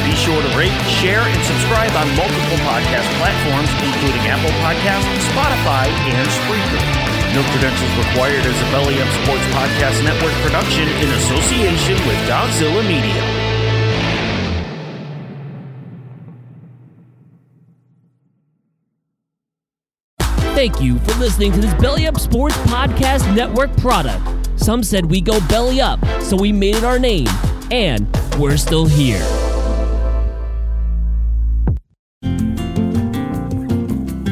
[0.07, 5.91] Be sure to rate, share, and subscribe on multiple podcast platforms, including Apple Podcasts, Spotify,
[6.11, 6.81] and Spreaker.
[7.35, 12.81] No credentials required as a Belly Up Sports Podcast Network production in association with Godzilla
[12.87, 13.48] Media.
[20.59, 24.21] Thank you for listening to this Belly Up Sports Podcast Network product.
[24.59, 27.29] Some said we go belly up, so we made it our name,
[27.71, 28.05] and
[28.37, 29.21] we're still here.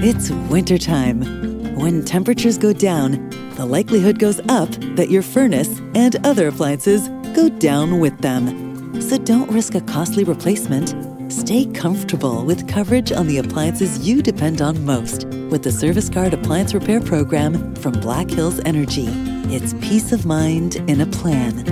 [0.03, 1.77] It's wintertime.
[1.77, 7.47] When temperatures go down, the likelihood goes up that your furnace and other appliances go
[7.47, 9.01] down with them.
[9.01, 11.16] So don't risk a costly replacement.
[11.29, 16.33] Stay comfortable with coverage on the appliances you depend on most with the Service Guard
[16.33, 19.07] Appliance Repair Program from Black Hills Energy.
[19.53, 21.65] It's peace of mind in a plan.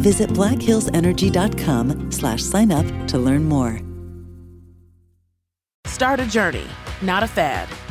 [0.00, 3.80] Visit blackhillsenergy.com slash sign up to learn more.
[5.86, 6.66] Start a journey,
[7.02, 7.68] not a fad.